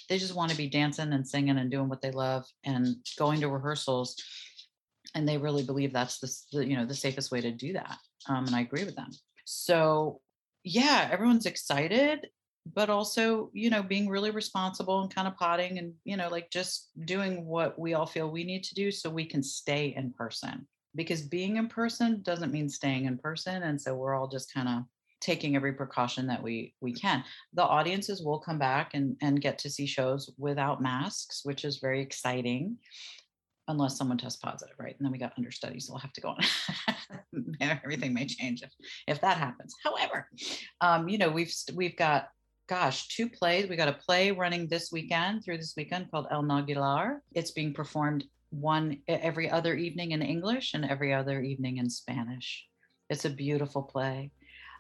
they 0.10 0.18
just 0.18 0.34
want 0.34 0.50
to 0.50 0.58
be 0.58 0.68
dancing 0.68 1.14
and 1.14 1.28
singing 1.28 1.60
and 1.60 1.70
doing 1.70 1.88
what 1.88 2.02
they 2.02 2.10
love 2.10 2.46
and 2.64 2.96
going 3.20 3.40
to 3.42 3.48
rehearsals 3.48 4.16
and 5.14 5.28
they 5.28 5.38
really 5.38 5.62
believe 5.64 5.94
that's 5.94 6.18
the, 6.20 6.58
the 6.58 6.66
you 6.68 6.76
know 6.76 6.86
the 6.86 6.96
safest 6.96 7.32
way 7.32 7.42
to 7.42 7.52
do 7.52 7.74
that 7.74 7.98
um, 8.28 8.46
and 8.46 8.56
i 8.56 8.62
agree 8.62 8.84
with 8.84 8.96
them 8.96 9.10
so 9.46 10.20
yeah 10.64 11.10
everyone's 11.12 11.46
excited 11.46 12.28
but 12.74 12.90
also 12.90 13.50
you 13.54 13.70
know 13.70 13.84
being 13.84 14.08
really 14.08 14.32
responsible 14.32 15.02
and 15.02 15.14
kind 15.14 15.28
of 15.28 15.36
potting 15.36 15.80
and 15.80 15.94
you 16.06 16.16
know 16.16 16.30
like 16.30 16.50
just 16.50 16.90
doing 17.06 17.46
what 17.46 17.78
we 17.78 17.94
all 17.94 18.06
feel 18.06 18.32
we 18.32 18.44
need 18.44 18.64
to 18.64 18.76
do 18.76 18.92
so 18.92 19.10
we 19.10 19.26
can 19.26 19.44
stay 19.44 19.94
in 19.98 20.12
person 20.14 20.66
because 20.96 21.22
being 21.22 21.58
in 21.58 21.68
person 21.68 22.22
doesn't 22.24 22.54
mean 22.54 22.70
staying 22.70 23.06
in 23.06 23.18
person 23.18 23.64
and 23.64 23.82
so 23.82 23.94
we're 23.96 24.16
all 24.16 24.28
just 24.28 24.54
kind 24.54 24.70
of 24.70 24.84
taking 25.24 25.56
every 25.56 25.72
precaution 25.72 26.28
that 26.28 26.44
we 26.44 26.74
we 26.82 26.92
can. 26.92 27.24
The 27.54 27.64
audiences 27.64 28.22
will 28.22 28.40
come 28.40 28.60
back 28.60 28.94
and 28.94 29.16
and 29.22 29.42
get 29.42 29.58
to 29.60 29.70
see 29.70 29.86
shows 29.86 30.30
without 30.38 30.82
masks, 30.82 31.42
which 31.44 31.64
is 31.64 31.78
very 31.78 32.02
exciting. 32.02 32.78
Unless 33.70 33.98
someone 33.98 34.18
tests 34.18 34.42
positive, 34.42 34.76
right? 34.78 34.96
And 34.98 35.06
then 35.06 35.12
we 35.12 35.18
got 35.18 35.34
understudies, 35.38 35.88
so 35.88 35.94
we'll 35.94 36.00
have 36.00 36.14
to 36.14 36.22
go 36.22 36.30
on. 36.30 37.48
Everything 37.62 38.14
may 38.14 38.26
change 38.26 38.62
if 38.62 38.74
if 39.08 39.22
that 39.22 39.38
happens. 39.38 39.74
However, 39.84 40.28
um, 40.82 41.08
you 41.08 41.18
know 41.18 41.30
we've 41.30 41.54
we've 41.74 41.96
got 41.96 42.28
gosh, 42.68 43.08
two 43.08 43.30
plays. 43.30 43.70
We 43.70 43.76
got 43.76 43.88
a 43.90 43.94
play 43.94 44.32
running 44.32 44.68
this 44.68 44.92
weekend 44.92 45.44
through 45.44 45.58
this 45.58 45.74
weekend 45.76 46.10
called 46.12 46.28
El 46.32 46.44
Nogalar. 46.44 47.20
It's 47.34 47.52
being 47.52 47.74
performed 47.74 48.26
one 48.50 49.00
every 49.08 49.50
other 49.50 49.76
evening 49.76 50.12
in 50.12 50.22
English 50.22 50.74
and 50.74 50.86
every 50.86 51.14
other 51.14 51.42
evening 51.42 51.78
in 51.78 51.90
Spanish. 51.90 52.66
It's 53.10 53.26
a 53.26 53.30
beautiful 53.30 53.82
play. 53.82 54.32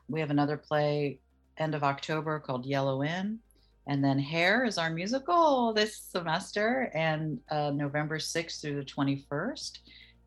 We 0.07 0.19
have 0.19 0.31
another 0.31 0.57
play 0.57 1.19
end 1.57 1.75
of 1.75 1.83
October 1.83 2.39
called 2.39 2.65
Yellow 2.65 3.01
In. 3.01 3.39
And 3.87 4.03
then 4.03 4.17
Hair 4.17 4.65
is 4.65 4.77
our 4.77 4.89
musical 4.89 5.73
this 5.73 5.97
semester, 5.97 6.91
and 6.93 7.39
uh, 7.49 7.71
November 7.71 8.17
6th 8.17 8.61
through 8.61 8.75
the 8.75 8.85
21st. 8.85 9.79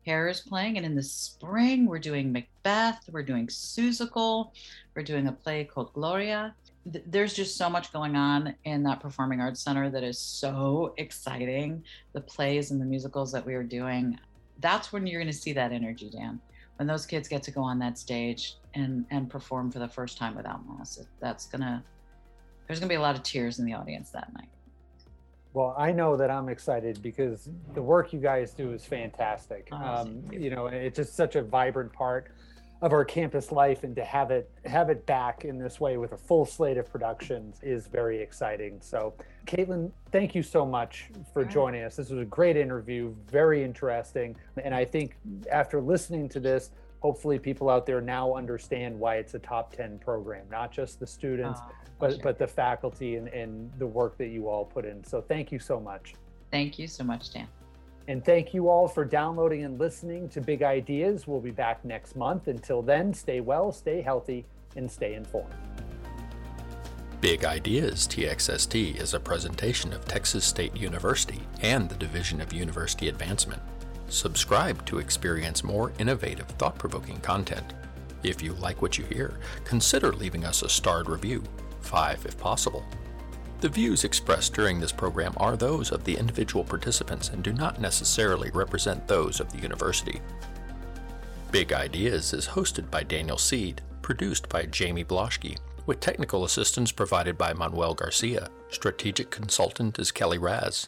Hair 0.05 0.27
is 0.29 0.41
playing, 0.41 0.77
and 0.77 0.85
in 0.85 0.95
the 0.95 1.03
spring, 1.03 1.85
we're 1.85 1.99
doing 1.99 2.31
Macbeth, 2.31 3.09
we're 3.11 3.23
doing 3.23 3.47
Seussical, 3.47 4.51
we're 4.95 5.03
doing 5.03 5.27
a 5.27 5.31
play 5.31 5.65
called 5.65 5.91
Gloria. 5.93 6.55
There's 6.85 7.33
just 7.33 7.57
so 7.57 7.69
much 7.69 7.91
going 7.91 8.15
on 8.15 8.55
in 8.63 8.83
that 8.83 9.01
Performing 9.01 9.41
Arts 9.41 9.59
Center 9.59 9.89
that 9.89 10.03
is 10.03 10.17
so 10.17 10.93
exciting. 10.97 11.83
The 12.13 12.21
plays 12.21 12.71
and 12.71 12.79
the 12.79 12.85
musicals 12.85 13.33
that 13.33 13.45
we 13.45 13.55
are 13.55 13.63
doing, 13.63 14.17
that's 14.59 14.93
when 14.93 15.05
you're 15.05 15.19
going 15.19 15.33
to 15.33 15.37
see 15.37 15.51
that 15.53 15.73
energy, 15.73 16.09
Dan 16.09 16.39
when 16.77 16.87
those 16.87 17.05
kids 17.05 17.27
get 17.27 17.43
to 17.43 17.51
go 17.51 17.61
on 17.61 17.79
that 17.79 17.97
stage 17.97 18.55
and 18.73 19.05
and 19.09 19.29
perform 19.29 19.71
for 19.71 19.79
the 19.79 19.87
first 19.87 20.17
time 20.17 20.35
without 20.35 20.61
masks 20.67 21.05
that's 21.19 21.47
gonna 21.47 21.83
there's 22.67 22.79
gonna 22.79 22.89
be 22.89 22.95
a 22.95 23.01
lot 23.01 23.15
of 23.15 23.23
tears 23.23 23.59
in 23.59 23.65
the 23.65 23.73
audience 23.73 24.09
that 24.11 24.31
night. 24.33 24.49
Well 25.53 25.73
i 25.77 25.91
know 25.91 26.17
that 26.17 26.29
i'm 26.29 26.49
excited 26.49 27.01
because 27.01 27.49
the 27.73 27.81
work 27.81 28.13
you 28.13 28.19
guys 28.19 28.53
do 28.53 28.73
is 28.73 28.85
fantastic. 28.85 29.69
Oh, 29.71 29.77
um, 29.77 30.23
you. 30.31 30.49
know 30.49 30.67
it's 30.67 30.97
just 30.97 31.15
such 31.15 31.35
a 31.35 31.41
vibrant 31.41 31.91
part 31.93 32.27
of 32.83 32.93
our 32.93 33.03
campus 33.03 33.51
life 33.51 33.83
and 33.83 33.95
to 33.95 34.03
have 34.03 34.29
it 34.29 34.51
have 34.65 34.89
it 34.89 35.03
back 35.07 35.45
in 35.45 35.57
this 35.57 35.79
way 35.79 35.97
with 35.97 36.11
a 36.11 36.17
full 36.17 36.45
slate 36.45 36.77
of 36.77 36.91
productions 36.91 37.57
is 37.63 37.87
very 37.87 38.21
exciting. 38.21 38.77
So 38.81 39.15
Kaitlin 39.47 39.91
thank 40.11 40.35
you 40.35 40.43
so 40.43 40.63
much 40.63 41.09
for 41.33 41.43
joining 41.43 41.83
us. 41.83 41.95
This 41.95 42.11
was 42.11 42.19
a 42.19 42.25
great 42.25 42.57
interview 42.57 43.15
very 43.31 43.63
interesting 43.63 44.35
and 44.63 44.75
i 44.75 44.85
think 44.85 45.15
after 45.51 45.81
listening 45.81 46.29
to 46.29 46.39
this 46.39 46.69
hopefully 46.99 47.37
people 47.39 47.69
out 47.69 47.85
there 47.85 48.01
now 48.01 48.35
understand 48.35 48.97
why 48.97 49.15
it's 49.15 49.33
a 49.33 49.39
top 49.39 49.75
10 49.75 49.99
program 49.99 50.45
not 50.51 50.71
just 50.71 50.99
the 50.99 51.07
students 51.07 51.59
oh, 51.63 51.71
but 51.99 52.11
sure. 52.11 52.19
but 52.23 52.37
the 52.37 52.47
faculty 52.47 53.15
and, 53.15 53.27
and 53.29 53.71
the 53.79 53.87
work 53.87 54.17
that 54.17 54.27
you 54.27 54.47
all 54.47 54.65
put 54.65 54.85
in 54.85 55.03
so 55.03 55.21
thank 55.21 55.51
you 55.51 55.59
so 55.59 55.79
much 55.79 56.13
thank 56.51 56.79
you 56.79 56.87
so 56.87 57.03
much 57.03 57.33
dan 57.33 57.47
and 58.09 58.23
thank 58.23 58.53
you 58.53 58.69
all 58.69 58.87
for 58.87 59.03
downloading 59.03 59.65
and 59.65 59.77
listening 59.77 60.29
to 60.29 60.39
Big 60.39 60.63
Ideas. 60.63 61.27
We'll 61.27 61.41
be 61.41 61.51
back 61.51 61.83
next 61.83 62.15
month. 62.15 62.47
Until 62.47 62.81
then, 62.81 63.13
stay 63.13 63.41
well, 63.41 63.71
stay 63.73 64.01
healthy, 64.01 64.45
and 64.77 64.89
stay 64.89 65.15
informed. 65.15 65.53
Big 67.19 67.43
Ideas 67.43 68.07
TXST 68.07 69.01
is 69.01 69.13
a 69.13 69.19
presentation 69.19 69.91
of 69.91 70.05
Texas 70.05 70.45
State 70.45 70.75
University 70.75 71.41
and 71.61 71.89
the 71.89 71.95
Division 71.95 72.39
of 72.39 72.53
University 72.53 73.09
Advancement. 73.09 73.61
Subscribe 74.09 74.85
to 74.85 74.99
experience 74.99 75.63
more 75.63 75.91
innovative, 75.99 76.47
thought 76.51 76.77
provoking 76.77 77.19
content. 77.19 77.73
If 78.23 78.41
you 78.41 78.53
like 78.53 78.81
what 78.81 78.97
you 78.97 79.05
hear, 79.05 79.39
consider 79.63 80.11
leaving 80.13 80.45
us 80.45 80.61
a 80.61 80.69
starred 80.69 81.09
review, 81.09 81.43
five 81.81 82.25
if 82.25 82.37
possible. 82.37 82.85
The 83.59 83.69
views 83.69 84.03
expressed 84.03 84.53
during 84.53 84.79
this 84.79 84.91
program 84.91 85.33
are 85.37 85.57
those 85.57 85.91
of 85.91 86.03
the 86.03 86.15
individual 86.15 86.63
participants 86.63 87.29
and 87.29 87.43
do 87.43 87.53
not 87.53 87.81
necessarily 87.81 88.51
represent 88.51 89.07
those 89.07 89.39
of 89.39 89.51
the 89.51 89.59
university. 89.59 90.21
Big 91.51 91.73
Ideas 91.73 92.33
is 92.33 92.47
hosted 92.47 92.91
by 92.91 93.03
Daniel 93.03 93.37
Seed, 93.37 93.81
produced 94.01 94.47
by 94.47 94.67
Jamie 94.67 95.03
Bloschke, 95.03 95.57
with 95.85 95.99
technical 95.99 96.43
assistance 96.43 96.91
provided 96.91 97.37
by 97.37 97.53
Manuel 97.53 97.93
Garcia. 97.93 98.49
Strategic 98.69 99.31
consultant 99.31 99.97
is 99.97 100.11
Kelly 100.11 100.37
Raz. 100.37 100.87